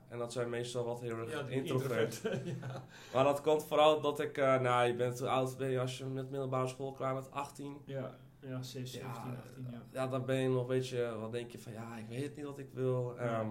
En 0.08 0.18
dat 0.18 0.34
zijn 0.34 0.50
meestal 0.50 0.86
wat 0.86 1.02
heel 1.02 1.18
erg 1.18 1.32
Ja, 1.32 1.46
introvert. 1.48 2.14
introvert. 2.14 2.46
ja. 2.62 2.84
Maar 3.14 3.24
dat 3.24 3.42
komt 3.42 3.64
vooral 3.66 4.02
dat 4.02 4.20
ik, 4.20 4.38
eh, 4.38 4.60
nou, 4.60 4.88
je 4.88 4.96
bent 4.96 5.20
hoe 5.20 5.28
oud 5.30 5.58
ben 5.58 5.70
je 5.70 5.80
als 5.80 5.98
je 5.98 6.06
met 6.06 6.30
middelbare 6.30 6.68
school 6.68 6.92
klaar 6.92 7.14
bent? 7.14 7.32
18? 7.32 7.78
Ja, 7.86 8.18
ja, 8.40 8.62
16, 8.62 9.02
Ja, 9.02 9.14
17, 9.14 9.38
18, 9.38 9.68
ja. 9.72 9.82
Ja, 9.92 10.08
dan 10.08 10.26
ben 10.26 10.36
je 10.36 10.50
nog, 10.50 10.68
weet 10.68 10.88
je, 10.88 11.16
wat 11.20 11.32
denk 11.32 11.52
je 11.52 11.60
van, 11.60 11.72
ja, 11.72 11.98
ik 11.98 12.08
weet 12.08 12.36
niet 12.36 12.46
wat 12.46 12.60
ik 12.60 12.70
wil. 12.74 13.14
Ja. 13.18 13.40
Ehm, 13.40 13.50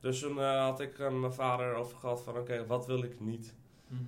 dus 0.00 0.20
toen 0.20 0.38
eh, 0.40 0.62
had 0.64 0.80
ik 0.80 0.98
eh, 0.98 1.10
mijn 1.20 1.32
vader 1.32 1.74
over 1.74 1.96
gehad 1.98 2.22
van, 2.22 2.36
oké, 2.38 2.66
wat 2.66 2.86
wil 2.86 3.02
ik 3.02 3.20
niet? 3.20 3.54
Mhm. 3.86 4.02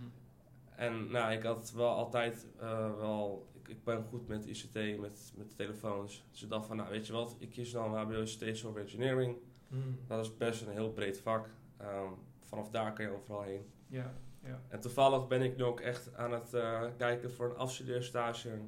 En 0.76 1.10
nou, 1.10 1.32
ik 1.32 1.42
had 1.42 1.72
wel 1.76 1.88
altijd 1.88 2.46
eh, 2.58 2.96
wel, 2.98 3.46
ik, 3.60 3.68
ik 3.68 3.84
ben 3.84 4.04
goed 4.04 4.28
met 4.28 4.46
ICT, 4.46 4.98
met, 5.00 5.32
met 5.36 5.56
telefoons. 5.56 6.26
Dus 6.30 6.42
ik 6.42 6.48
dacht 6.48 6.66
van, 6.66 6.76
nou, 6.76 6.90
weet 6.90 7.06
je 7.06 7.12
wat, 7.12 7.36
ik 7.38 7.50
kies 7.50 7.70
dan 7.70 7.94
HBO 7.94 8.22
ICT 8.22 8.56
Software 8.56 8.80
Engineering. 8.80 9.36
Mhm. 9.68 9.80
Dat 10.06 10.24
is 10.24 10.36
best 10.36 10.62
een 10.62 10.72
heel 10.72 10.92
breed 10.92 11.20
vak. 11.20 11.48
Ehm, 11.76 12.12
vanaf 12.40 12.70
daar 12.70 12.92
kan 12.92 13.04
je 13.04 13.10
overal 13.10 13.42
heen. 13.42 13.70
Ja, 13.86 14.14
ja. 14.42 14.62
En 14.68 14.80
toevallig 14.80 15.26
ben 15.26 15.42
ik 15.42 15.56
nu 15.56 15.64
ook 15.64 15.80
echt 15.80 16.14
aan 16.14 16.32
het 16.32 16.54
eh, 16.54 16.82
kijken 16.96 17.30
voor 17.30 17.50
een 17.50 17.56
afstudeerstage. 17.56 18.60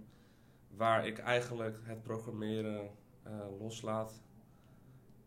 Waar 0.68 1.06
ik 1.06 1.18
eigenlijk 1.18 1.78
het 1.82 2.02
programmeren 2.02 2.90
eh, 3.22 3.32
loslaat. 3.58 4.22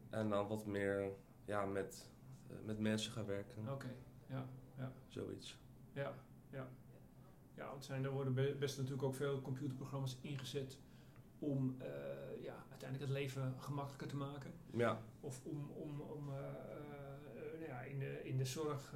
En 0.09 0.29
dan 0.29 0.47
wat 0.47 0.65
meer 0.65 1.11
ja, 1.45 1.65
met, 1.65 2.09
eh, 2.47 2.55
met 2.63 2.79
mensen 2.79 3.11
ga 3.11 3.25
werken. 3.25 3.69
Oké, 3.71 3.95
ja, 4.27 4.45
Zoiets. 5.07 5.59
ja, 5.93 6.13
ja. 6.49 6.67
Ja, 7.55 7.69
want 7.69 7.85
zijn, 7.85 8.03
er 8.03 8.11
worden 8.11 8.33
be- 8.33 8.55
best 8.59 8.77
natuurlijk 8.77 9.03
ook 9.03 9.15
veel 9.15 9.41
computerprogramma's 9.41 10.17
ingezet 10.21 10.77
om 11.39 11.75
eh, 11.79 11.87
ja, 12.43 12.65
uiteindelijk 12.69 13.11
het 13.11 13.19
leven 13.21 13.53
gemakkelijker 13.59 14.07
te 14.07 14.15
maken. 14.15 14.51
Ja, 14.71 15.01
Of 15.21 15.41
om, 15.45 15.69
om, 15.71 16.01
om 16.01 16.29
eh, 16.29 16.37
eh, 16.37 17.59
nou 17.59 17.65
ja, 17.67 17.81
in, 17.81 17.99
de, 17.99 18.19
in 18.23 18.37
de 18.37 18.45
zorg 18.45 18.93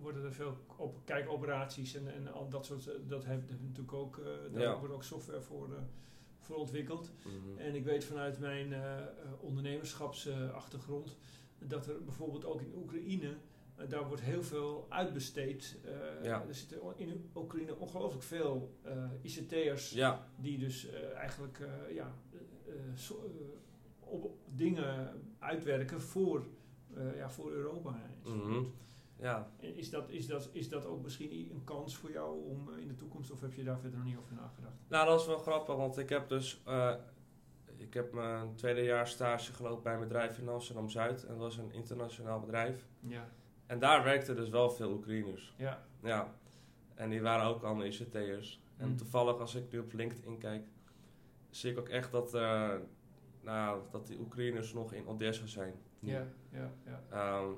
worden 0.00 0.24
er 0.24 0.32
veel 0.32 0.56
op, 0.76 1.00
kijkoperaties 1.04 1.94
en, 1.94 2.12
en 2.14 2.32
al 2.32 2.48
dat 2.48 2.66
soort, 2.66 2.90
dat 3.06 3.24
heeft 3.24 3.50
natuurlijk 3.60 3.92
ook, 3.92 4.20
daar 4.52 4.62
Ja. 4.62 4.78
wordt 4.78 4.94
ook 4.94 5.02
software 5.04 5.40
voor, 5.40 5.68
voor 6.38 6.56
ontwikkeld. 6.56 7.12
mhm. 7.24 7.58
En 7.58 7.74
ik 7.74 7.84
weet 7.84 8.04
vanuit 8.04 8.38
mijn 8.38 8.72
eh, 8.72 8.96
ondernemerschapsachtergrond 9.40 11.16
dat 11.58 11.86
er 11.86 12.04
bijvoorbeeld 12.04 12.44
ook 12.44 12.60
in 12.60 12.72
Oekraïne, 12.76 13.36
daar 13.88 14.06
wordt 14.08 14.22
heel 14.22 14.42
veel 14.42 14.86
uitbesteed. 14.88 15.76
Eh, 15.84 16.24
Ja. 16.24 16.44
Er 16.48 16.54
zitten 16.54 16.80
in 16.96 17.30
Oekraïne 17.34 17.76
ongelooflijk 17.76 18.24
veel 18.24 18.74
eh, 18.82 19.04
ICT'ers 19.22 19.90
ja, 19.90 20.26
die 20.36 20.58
dus 20.58 20.88
eh, 20.90 21.12
eigenlijk 21.14 21.58
eh, 21.60 21.94
ja, 21.94 22.12
eh, 22.32 22.38
eh, 22.74 23.10
eh, 23.10 23.14
op 24.00 24.36
dingen 24.54 25.22
uitwerken 25.38 26.00
voor, 26.00 26.46
eh, 26.94 27.16
ja, 27.16 27.30
voor 27.30 27.50
Europa. 27.52 28.00
mhm. 28.24 28.62
ja. 29.16 29.50
Is 29.60 29.90
dat, 29.90 30.10
is, 30.10 30.26
dat, 30.26 30.48
is 30.52 30.68
dat 30.68 30.86
ook 30.86 31.02
misschien 31.02 31.50
een 31.50 31.64
kans 31.64 31.96
voor 31.96 32.10
jou 32.10 32.44
om 32.44 32.70
eh, 32.72 32.78
in 32.80 32.88
de 32.88 32.94
toekomst, 32.96 33.30
of 33.30 33.40
heb 33.40 33.52
je 33.54 33.64
daar 33.64 33.78
verder 33.80 33.98
nog 33.98 34.08
niet 34.08 34.16
over 34.16 34.34
nagedacht? 34.34 34.74
Nou, 34.88 35.06
dat 35.06 35.20
is 35.20 35.26
wel 35.26 35.38
grappig, 35.38 35.76
want 35.76 35.98
ik 35.98 36.08
heb 36.08 36.28
dus... 36.28 36.62
eh, 36.66 36.94
ik 37.76 37.94
heb 37.94 38.12
mijn 38.12 38.54
tweede 38.54 38.82
jaar 38.82 39.08
stage 39.08 39.52
gelopen 39.52 39.82
bij 39.82 39.94
een 39.94 40.00
bedrijf 40.00 40.38
in 40.38 40.48
Amsterdam-Zuid. 40.48 41.22
En 41.24 41.28
dat 41.28 41.38
was 41.38 41.56
een 41.56 41.72
internationaal 41.72 42.40
bedrijf. 42.40 42.86
Ja, 43.00 43.28
En 43.68 43.78
daar 43.78 44.04
werkten 44.04 44.36
dus 44.36 44.48
wel 44.48 44.70
veel 44.70 44.90
Oekraïners. 44.92 45.54
ja, 45.56 45.82
Ja, 46.02 46.34
en 46.94 47.10
die 47.10 47.22
waren 47.22 47.46
ook 47.46 47.62
allemaal 47.62 47.84
ICT'ers. 47.84 48.60
En 48.76 48.88
Mm. 48.88 48.96
toevallig 48.96 49.38
als 49.40 49.54
ik 49.54 49.72
nu 49.72 49.78
op 49.78 49.92
LinkedIn 49.92 50.38
kijk, 50.38 50.66
zie 51.50 51.70
ik 51.72 51.78
ook 51.78 51.88
echt 51.88 52.12
dat, 52.12 52.34
eh, 52.34 52.74
nou, 53.40 53.80
dat 53.90 54.06
die 54.06 54.18
Oekraïners 54.18 54.72
nog 54.72 54.92
in 54.92 55.06
Odessa 55.06 55.46
zijn. 55.46 55.74
ja, 56.00 56.26
ja, 56.50 56.70
ja. 56.84 57.02
Ehm, 57.10 57.50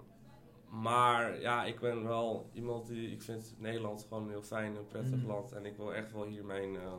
maar 0.83 1.41
ja, 1.41 1.65
ik 1.65 1.81
ben 1.81 2.03
wel 2.07 2.51
iemand 2.53 2.87
die, 2.87 3.11
ik 3.11 3.23
vind 3.23 3.55
Nederland 3.59 4.07
gewoon 4.09 4.23
een 4.23 4.29
heel 4.31 4.43
fijn 4.43 4.77
en 4.77 4.87
prettig 4.87 5.21
Mm. 5.23 5.27
land. 5.27 5.53
En 5.53 5.67
ik 5.67 5.77
wil 5.77 5.95
echt 5.95 6.13
wel 6.13 6.25
hier 6.27 6.45
mijn 6.45 6.77
eh, 6.77 6.93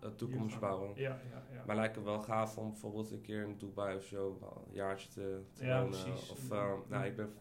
eh, 0.00 0.08
toekomst 0.16 0.60
bouwen. 0.60 0.90
Ja, 0.94 1.20
ja, 1.30 1.42
ja. 1.52 1.62
Maar 1.66 1.76
lijkt 1.76 1.94
het 1.96 2.04
wel 2.04 2.20
gaaf 2.20 2.58
om 2.58 2.70
bijvoorbeeld 2.70 3.10
een 3.10 3.20
keer 3.20 3.42
in 3.42 3.58
Dubai 3.58 3.96
of 3.96 4.04
zo 4.04 4.38
een 4.66 4.74
jaartje 4.74 5.08
te, 5.08 5.40
te 5.52 5.64
Ja, 5.66 5.82
wonen. 5.82 6.02
precies. 6.02 6.30
Of, 6.30 6.50
Mm. 6.50 6.82
nou, 6.88 7.04
ik 7.04 7.16
ben 7.16 7.32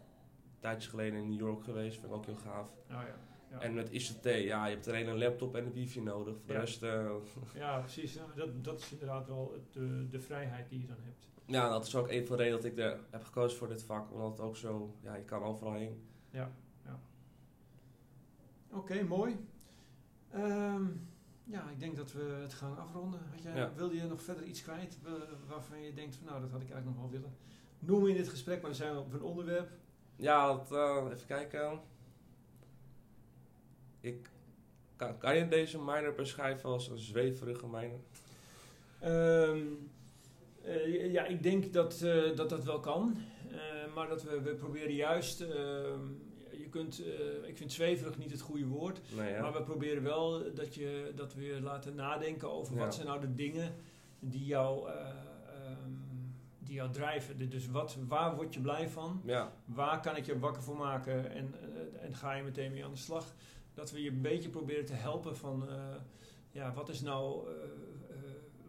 een 0.62 0.70
tijdje 0.70 0.90
geleden 0.90 1.20
in 1.20 1.30
New 1.30 1.40
York 1.40 1.64
geweest, 1.64 2.00
vind 2.00 2.12
ik 2.12 2.18
ook 2.18 2.26
heel 2.26 2.36
gaaf. 2.36 2.68
Oh, 2.70 2.76
ja. 2.90 3.16
Ja. 3.50 3.60
En 3.60 3.74
met 3.74 3.90
ICT, 3.92 4.24
ja, 4.24 4.66
je 4.66 4.74
hebt 4.74 4.88
alleen 4.88 5.08
een 5.08 5.18
laptop 5.18 5.56
en 5.56 5.66
een 5.66 5.74
wifi 5.74 6.02
nodig. 6.02 6.36
Voor 6.38 6.48
de 6.48 6.54
Ja. 6.54 6.60
rest, 6.60 6.84
eh, 6.84 7.12
ja, 7.56 7.80
precies. 7.80 8.20
Dat, 8.36 8.64
dat 8.64 8.80
is 8.80 8.92
inderdaad 8.92 9.28
wel 9.28 9.52
het, 9.54 9.74
de, 9.74 10.08
de 10.10 10.20
vrijheid 10.20 10.70
die 10.70 10.82
je 10.82 10.88
dan 10.88 10.98
hebt. 11.04 11.28
ja, 11.46 11.70
dat 11.70 11.86
is 11.86 11.96
ook 11.96 12.10
een 12.10 12.28
van 12.28 12.38
de 12.38 12.44
redenen 12.44 12.62
dat 12.64 12.72
ik 12.72 12.78
er 12.78 13.00
heb 13.10 13.24
gekozen 13.24 13.58
voor 13.58 13.68
dit 13.68 13.84
vak. 13.84 14.12
Omdat 14.12 14.32
het 14.32 14.40
ook 14.40 14.56
zo, 14.56 14.96
ja, 15.02 15.16
je 15.16 15.24
kan 15.24 15.44
overal 15.44 15.74
heen. 15.74 16.02
Ja, 16.30 16.52
ja. 16.86 17.00
Oké, 18.70 19.04
mooi. 19.04 19.46
Ehm, 20.30 20.86
ja, 21.44 21.70
ik 21.70 21.80
denk 21.80 21.96
dat 21.96 22.12
we 22.14 22.38
het 22.42 22.54
gaan 22.54 22.78
afronden. 22.78 23.20
Had 23.32 23.42
jij, 23.44 23.56
Ja. 23.56 23.74
Wilde 23.76 23.96
je 23.96 24.04
nog 24.04 24.22
verder 24.22 24.44
iets 24.44 24.62
kwijt 24.62 24.98
waarvan 25.48 25.82
je 25.82 25.94
denkt 25.94 26.16
van 26.16 26.26
nou, 26.26 26.42
dat 26.42 26.52
had 26.52 26.62
ik 26.62 26.70
eigenlijk 26.70 26.98
nog 27.00 27.10
wel 27.10 27.20
willen 27.20 27.36
noemen 27.80 28.10
in 28.10 28.16
dit 28.16 28.30
gesprek, 28.30 28.56
maar 28.62 28.70
dan 28.70 28.76
zijn 28.80 28.94
we 28.94 29.00
op 29.00 29.14
een 29.14 29.22
onderwerp. 29.24 29.70
Ja, 30.22 30.48
dat, 30.48 30.72
eh, 30.72 31.06
even 31.14 31.28
kijken. 31.28 31.80
Ik, 34.02 34.30
kan, 34.96 35.18
kan 35.18 35.38
je 35.38 35.48
deze 35.48 35.80
miner 35.80 36.14
beschrijven 36.14 36.70
als 36.70 36.88
een 36.88 36.98
zweverige 36.98 37.68
miner? 37.68 38.00
Ehm, 39.00 39.62
eh, 40.64 41.12
ja, 41.12 41.26
ik 41.26 41.44
denk 41.44 41.74
dat, 41.74 42.02
eh, 42.02 42.36
dat 42.36 42.50
dat 42.50 42.64
wel 42.64 42.80
kan. 42.80 43.18
Maar 43.96 44.08
dat 44.08 44.24
we, 44.24 44.42
we 44.42 44.56
proberen 44.56 44.94
juist. 44.94 45.42
ehm, 45.42 46.00
je 46.52 46.68
kunt, 46.70 47.04
ik 47.48 47.58
vind 47.58 47.72
zweverig 47.72 48.18
niet 48.18 48.32
het 48.32 48.42
goede 48.42 48.66
woord. 48.66 49.02
Nee, 49.16 49.32
ja. 49.32 49.42
Maar 49.42 49.54
we 49.54 49.64
proberen 49.64 50.04
wel 50.04 50.54
dat, 50.54 50.76
je, 50.76 51.12
dat 51.16 51.34
we 51.34 51.46
je 51.46 51.62
laten 51.62 51.96
nadenken 51.96 52.52
over 52.52 52.76
Ja. 52.76 52.80
wat 52.80 52.96
zijn 52.96 53.08
nou 53.08 53.20
de 53.22 53.36
dingen 53.36 53.76
die 54.20 54.46
jou, 54.46 54.90
die 56.72 56.80
jou 56.80 56.92
drijven. 56.92 57.50
Dus 57.50 57.68
wat, 57.68 57.98
waar 58.08 58.36
word 58.36 58.54
je 58.54 58.60
blij 58.60 58.90
van? 58.90 59.22
Ja, 59.26 59.54
Waar 59.66 60.00
kan 60.02 60.16
ik 60.16 60.26
je 60.26 60.40
wakker 60.40 60.64
voor 60.64 60.78
maken? 60.78 61.32
En, 61.32 61.54
eh, 61.62 62.04
en 62.06 62.14
ga 62.16 62.34
je 62.34 62.44
meteen 62.44 62.72
mee 62.72 62.86
aan 62.86 62.92
de 62.92 62.98
slag? 62.98 63.36
Dat 63.74 63.92
we 63.92 64.02
je 64.02 64.10
een 64.10 64.22
beetje 64.22 64.50
proberen 64.50 64.86
te 64.86 64.94
helpen 64.94 65.38
van... 65.38 65.70
eh, 65.70 65.96
ja, 66.52 66.74
wat 66.74 66.90
is 66.90 67.02
nou... 67.02 67.48
eh, 67.50 67.54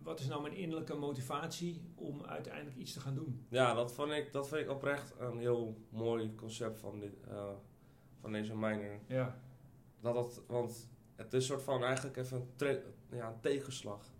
wat 0.02 0.20
is 0.20 0.26
nou 0.28 0.42
mijn 0.42 0.54
innerlijke 0.54 0.94
motivatie 0.94 1.80
om 1.94 2.24
uiteindelijk 2.24 2.76
iets 2.76 2.92
te 2.92 3.00
gaan 3.00 3.14
doen? 3.14 3.46
ja 3.48 3.74
dat, 3.74 3.92
vond 3.92 4.10
ik, 4.10 4.32
dat 4.32 4.48
vind 4.48 4.60
ik 4.60 4.70
oprecht 4.70 5.14
een 5.18 5.38
heel 5.38 5.76
mooi 5.88 6.34
concept 6.34 6.78
van, 6.78 7.00
dit, 7.00 7.12
van 8.20 8.32
deze 8.32 8.54
miner. 8.56 9.00
Ja, 9.06 9.38
Dat 10.00 10.14
dat, 10.14 10.42
want 10.46 10.88
het 11.16 11.26
is 11.32 11.38
een 11.38 11.42
soort 11.42 11.62
van 11.62 11.84
eigenlijk 11.84 12.16
even 12.16 12.48
een, 12.58 12.82
ja, 13.10 13.28
een 13.28 13.40
tegenslag. 13.40 14.10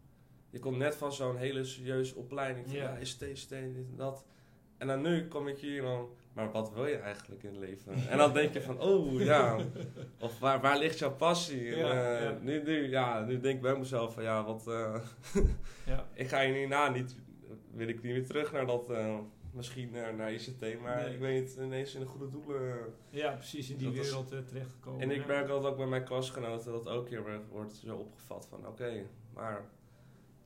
Je 0.53 0.59
komt 0.59 0.77
net 0.77 0.95
van 0.97 1.13
zo'n 1.13 1.37
hele 1.37 1.65
serieuze 1.65 2.15
opleiding 2.17 2.67
van 2.67 2.77
Ja. 2.77 2.97
is 2.97 3.19
dit, 3.19 3.49
dit 3.49 3.59
en 3.61 3.93
dat. 3.97 4.25
En 4.79 4.87
dan 4.87 5.01
nu 5.03 5.29
kom 5.29 5.49
ik 5.49 5.59
hier 5.59 5.83
dan, 5.83 6.09
maar 6.33 6.51
wat 6.51 6.73
wil 6.73 6.87
je 6.87 6.97
eigenlijk 6.97 7.43
in 7.43 7.49
het 7.51 7.59
leven? 7.59 8.09
En 8.09 8.19
dan 8.19 8.33
denk 8.33 8.53
je 8.53 8.63
van, 8.63 8.81
oh 8.91 9.21
ja, 9.21 9.59
of 10.21 10.39
waar, 10.39 10.61
waar 10.61 10.79
ligt 10.79 10.99
jouw 10.99 11.15
passie? 11.15 11.75
En, 11.75 11.91
eh, 11.91 12.23
ja. 12.23 12.39
Nu, 12.41 12.63
nu, 12.63 12.89
ja, 12.91 13.21
nu 13.25 13.41
denk 13.41 13.57
ik 13.57 13.63
bij 13.63 13.77
mezelf 13.79 14.15
van 14.15 14.23
ja, 14.23 14.45
wat, 14.45 14.69
eh, 14.69 14.95
ja. 15.87 16.07
ik 16.15 16.29
ga 16.29 16.45
hier 16.45 16.55
hierna 16.55 16.89
niet, 16.89 17.17
wil 17.71 17.89
ik 17.89 18.03
niet 18.03 18.13
meer 18.13 18.27
terug 18.27 18.53
naar 18.53 18.67
dat, 18.67 18.91
eh, 18.91 19.19
misschien 19.53 19.95
eh, 19.95 20.15
naar 20.17 20.33
ICT, 20.33 20.81
maar 20.83 21.03
Nee. 21.05 21.15
ik 21.15 21.21
weet 21.21 21.41
niet, 21.43 21.57
ineens 21.61 21.95
in 21.95 22.01
de 22.01 22.07
goede 22.07 22.31
doelen. 22.31 22.95
ja 23.11 23.33
precies 23.33 23.71
in 23.71 23.77
die 23.77 23.91
wereld 23.91 24.29
terechtgekomen. 24.49 25.01
En 25.01 25.11
ik 25.11 25.27
merk 25.27 25.47
dat 25.49 25.65
ook 25.65 25.77
bij 25.77 25.87
mijn 25.87 26.05
klasgenoten 26.05 26.73
dat 26.73 26.89
ook 26.89 27.09
erg 27.09 27.41
wordt 27.51 27.75
zo 27.75 27.97
opgevat 27.97 28.47
van 28.47 28.67
oké, 28.67 29.07
maar... 29.35 29.65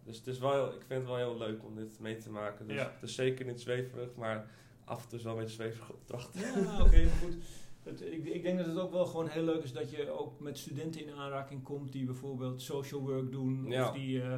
Dus 0.07 0.16
het 0.16 0.27
is 0.27 0.38
wel, 0.38 0.53
heel- 0.53 0.66
ik 0.75 0.83
vind 0.87 1.01
het 1.01 1.07
wel 1.09 1.16
heel 1.16 1.38
leuk 1.38 1.64
om 1.64 1.75
dit 1.75 1.99
mee 2.01 2.16
te 2.16 2.31
maken. 2.31 2.66
Dus 2.66 2.77
Ja. 2.77 2.90
het 2.95 3.03
is 3.09 3.14
zeker 3.14 3.47
niet 3.47 3.61
zweverig, 3.61 4.14
maar 4.14 4.51
af 4.85 5.03
en 5.03 5.09
toe 5.09 5.19
is 5.19 5.25
wel 5.25 5.33
een 5.33 5.38
beetje 5.38 5.55
zweverige 5.55 5.92
opdrachten. 5.92 6.40
Ja, 6.40 6.81
oké, 6.85 7.07
goed. 7.23 7.35
Het, 7.83 8.01
ik, 8.03 8.25
ik 8.25 8.42
denk 8.42 8.59
dat 8.59 8.66
het 8.66 8.79
ook 8.79 8.92
wel 8.92 9.07
gewoon 9.07 9.29
heel 9.29 9.42
leuk 9.45 9.62
is 9.62 9.73
dat 9.73 9.90
je 9.90 10.11
ook 10.11 10.40
met 10.40 10.59
studenten 10.59 11.07
in 11.07 11.12
aanraking 11.14 11.62
komt 11.62 11.92
die 11.92 12.05
bijvoorbeeld 12.05 12.62
social 12.62 13.01
work 13.01 13.31
doen 13.31 13.66
Ja. 13.71 13.88
of 13.88 13.95
die, 13.95 14.23
eh, 14.23 14.33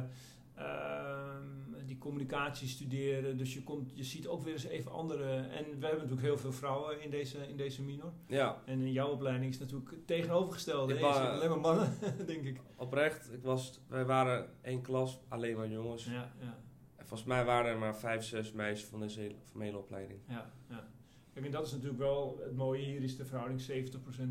ehm, 0.55 1.43
die 1.55 1.58
communicatie 1.99 2.67
studeren. 2.67 3.37
Dus 3.37 3.53
je, 3.53 3.63
komt, 3.63 3.91
je 3.93 4.03
ziet 4.03 4.27
ook 4.27 4.43
weer 4.43 4.53
eens 4.53 4.63
even 4.63 4.91
andere. 4.91 5.33
En 5.35 5.63
we 5.65 5.85
hebben 5.85 5.89
natuurlijk 5.89 6.21
heel 6.21 6.37
veel 6.37 6.51
vrouwen 6.51 7.01
in 7.01 7.09
deze, 7.09 7.47
in 7.47 7.57
deze 7.57 7.81
minor. 7.83 8.11
Ja, 8.27 8.61
En 8.65 8.81
in 8.81 8.91
jouw 8.91 9.09
opleiding 9.09 9.51
is 9.53 9.59
natuurlijk 9.59 9.89
het 9.91 10.07
tegenovergestelde. 10.07 10.93
Ik? 10.93 10.99
Je 10.99 11.05
wa- 11.05 11.13
ziet 11.13 11.29
alleen 11.41 11.49
maar 11.49 11.59
mannen, 11.59 11.97
denk 12.25 12.43
ik. 12.45 12.61
oprecht. 12.75 13.33
Ik 13.33 13.43
was, 13.43 13.79
wij 13.87 14.05
waren 14.05 14.49
één 14.61 14.81
klas, 14.81 15.19
alleen 15.27 15.57
maar 15.57 15.69
jongens. 15.69 16.05
Ja, 16.05 16.31
ja, 16.39 16.57
En 16.95 17.07
volgens 17.07 17.23
mij 17.29 17.45
waren 17.45 17.71
er 17.71 17.77
maar 17.79 17.95
vijf, 17.97 18.23
zes 18.23 18.51
meisjes 18.51 18.89
van 18.89 18.99
deze 18.99 19.19
hele, 19.19 19.35
van 19.43 19.57
mijn 19.57 19.69
hele 19.69 19.81
opleiding. 19.83 20.19
ja. 20.27 20.51
ja. 20.69 20.87
Kijk, 21.33 21.45
en 21.45 21.51
dat 21.51 21.65
is 21.65 21.71
natuurlijk 21.71 21.99
wel 21.99 22.39
het 22.43 22.55
mooie 22.55 22.83
hier 22.85 23.01
is 23.01 23.17
de 23.17 23.25
verhouding 23.25 23.61
70% 23.61 23.65
eh, 23.67 24.25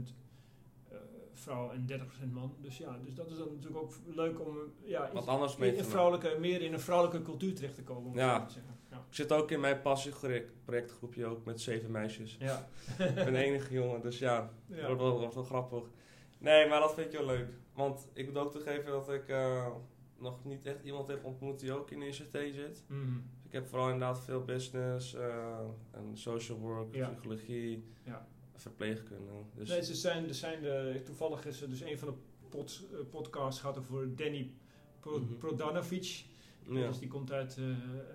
vrouw 1.38 1.70
en 1.70 1.86
30% 2.28 2.32
man. 2.32 2.54
Dus 2.60 2.78
ja, 2.78 2.98
dus 3.04 3.14
dat 3.14 3.30
is 3.30 3.36
dan 3.38 3.48
natuurlijk 3.48 3.82
ook 3.82 3.92
leuk 4.06 4.40
om 4.40 4.56
ja, 4.84 5.10
Wat 5.12 5.26
anders 5.26 5.56
in, 5.56 5.76
in 5.76 5.84
vrouwelijke, 5.84 6.36
meer 6.40 6.62
in 6.62 6.72
een 6.72 6.80
vrouwelijke 6.80 7.22
cultuur 7.22 7.54
terecht 7.54 7.74
te 7.74 7.82
komen. 7.82 8.14
Ja. 8.14 8.46
te. 8.46 8.58
Ja. 8.90 8.96
Ik 8.96 9.14
zit 9.14 9.32
ook 9.32 9.50
in 9.50 9.60
mijn 9.60 9.80
passieprojectgroepje 9.80 11.26
ook 11.26 11.44
met 11.44 11.60
zeven 11.60 11.90
meisjes. 11.90 12.36
Ja. 12.40 12.68
ik 12.98 13.14
ben 13.14 13.32
de 13.32 13.38
enige 13.38 13.72
jongen, 13.74 14.00
dus 14.00 14.18
ja, 14.18 14.50
Ja. 14.66 14.86
wordt, 14.86 15.00
wel, 15.02 15.18
wordt 15.18 15.34
wel 15.34 15.44
grappig. 15.44 15.82
Nee, 16.38 16.68
maar 16.68 16.80
dat 16.80 16.94
vind 16.94 17.12
ik 17.12 17.18
wel 17.18 17.26
leuk. 17.26 17.48
Want 17.74 18.08
ik 18.12 18.26
moet 18.26 18.36
ook 18.36 18.52
toegeven 18.52 18.90
dat 18.90 19.10
ik 19.10 19.28
eh, 19.28 19.66
nog 20.18 20.44
niet 20.44 20.66
echt 20.66 20.82
iemand 20.82 21.08
heb 21.08 21.24
ontmoet 21.24 21.60
die 21.60 21.72
ook 21.72 21.90
in 21.90 22.02
ICT 22.02 22.30
zit. 22.54 22.84
Mhm. 22.86 23.16
Ik 23.44 23.52
heb 23.52 23.66
vooral 23.66 23.86
inderdaad 23.88 24.20
veel 24.20 24.44
business 24.44 25.14
eh, 25.14 25.58
en 25.90 26.10
social 26.12 26.58
work, 26.58 26.90
psychologie, 26.90 27.84
Ja. 28.04 28.26
Verpleegkunde. 28.60 29.30
Dus 29.54 29.68
Nee, 29.68 29.82
ze 29.84 29.94
zijn, 29.94 30.28
er 30.28 30.34
zijn 30.34 30.60
de, 30.62 31.00
toevallig 31.04 31.46
is 31.46 31.62
er 31.62 31.68
dus 31.68 31.80
een 31.80 31.98
van 31.98 32.08
de 32.08 32.14
pod, 32.48 32.84
eh, 32.92 32.98
podcasts 33.10 33.60
gaat 33.60 33.78
over 33.78 34.16
Danny 34.16 34.50
Pro, 35.00 35.18
Mhm. 35.18 35.34
Prodanovic. 35.36 36.24
ja, 36.68 36.86
Dus 36.86 36.98
die 36.98 37.08
komt 37.08 37.32
uit 37.32 37.56
eh, 37.58 37.64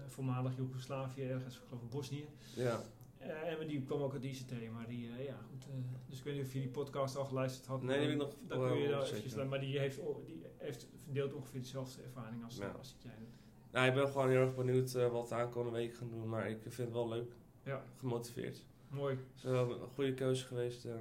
voormalig 0.08 0.56
Joegoslavië, 0.58 1.22
ergens, 1.24 1.56
ik 1.56 1.62
geloof 1.68 1.82
in 1.82 1.90
Bosnië. 1.90 2.26
ja. 2.56 2.82
Eh, 3.18 3.60
en 3.62 3.68
die 3.68 3.82
kwam 3.82 4.02
ook 4.02 4.14
uit 4.14 4.24
ICT, 4.24 4.52
maar 4.74 4.88
die, 4.88 5.10
eh, 5.18 5.26
ja 5.26 5.38
goed. 5.50 5.66
eh, 5.68 5.74
dus 6.10 6.18
ik 6.18 6.24
weet 6.24 6.36
niet 6.36 6.44
of 6.46 6.54
je 6.54 6.60
die 6.60 6.70
podcast 6.70 7.16
al 7.16 7.26
geluisterd 7.26 7.66
had. 7.66 7.82
Nee, 7.84 8.00
die 8.00 8.08
heb 8.10 8.16
ik 8.16 8.22
nog 8.22 8.36
Dan 8.48 8.68
kun 8.68 8.78
je 8.78 8.88
daar 8.90 9.04
eventjes, 9.04 9.36
maar 9.36 9.60
die 9.60 9.80
heeft, 9.80 10.00
die 10.26 10.44
heeft 10.58 10.88
deelt 11.06 11.34
ongeveer 11.34 11.60
dezelfde 11.62 12.02
ervaring 12.02 12.44
als, 12.44 12.58
Ja. 12.58 12.68
als 12.78 12.96
jij 13.00 13.12
doet. 13.20 13.28
Nou, 13.72 13.88
ik 13.88 13.94
ben 13.94 14.08
gewoon 14.08 14.30
heel 14.30 14.40
erg 14.42 14.56
benieuwd 14.56 14.94
eh, 14.94 15.12
wat 15.12 15.30
de 15.30 15.36
aankomende 15.36 15.78
week 15.78 15.96
gaan 15.96 16.10
doen, 16.10 16.30
maar 16.30 16.50
ik 16.50 16.58
vind 16.62 16.78
het 16.78 16.92
wel 16.92 17.08
leuk, 17.08 17.32
Ja, 17.64 17.84
gemotiveerd. 17.98 18.66
Mooi. 18.94 19.16
Het 19.16 19.36
is 19.36 19.44
wel 19.44 19.72
een 19.72 19.88
goede 19.94 20.14
keuze 20.14 20.46
geweest. 20.46 20.86
eh 20.86 20.94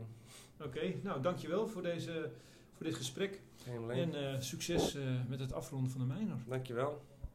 Oké, 0.65 0.95
nou 1.03 1.23
dankjewel 1.23 1.67
voor, 1.69 1.83
deze, 1.83 2.31
voor 2.77 2.87
dit 2.87 2.95
gesprek. 2.95 3.41
En 3.89 4.15
eh, 4.35 4.41
succes 4.41 4.95
eh, 4.95 5.03
met 5.29 5.41
het 5.41 5.53
afronden 5.53 5.91
van 5.91 6.01
de 6.01 6.07
mijner. 6.07 6.37
Dankjewel. 6.47 7.03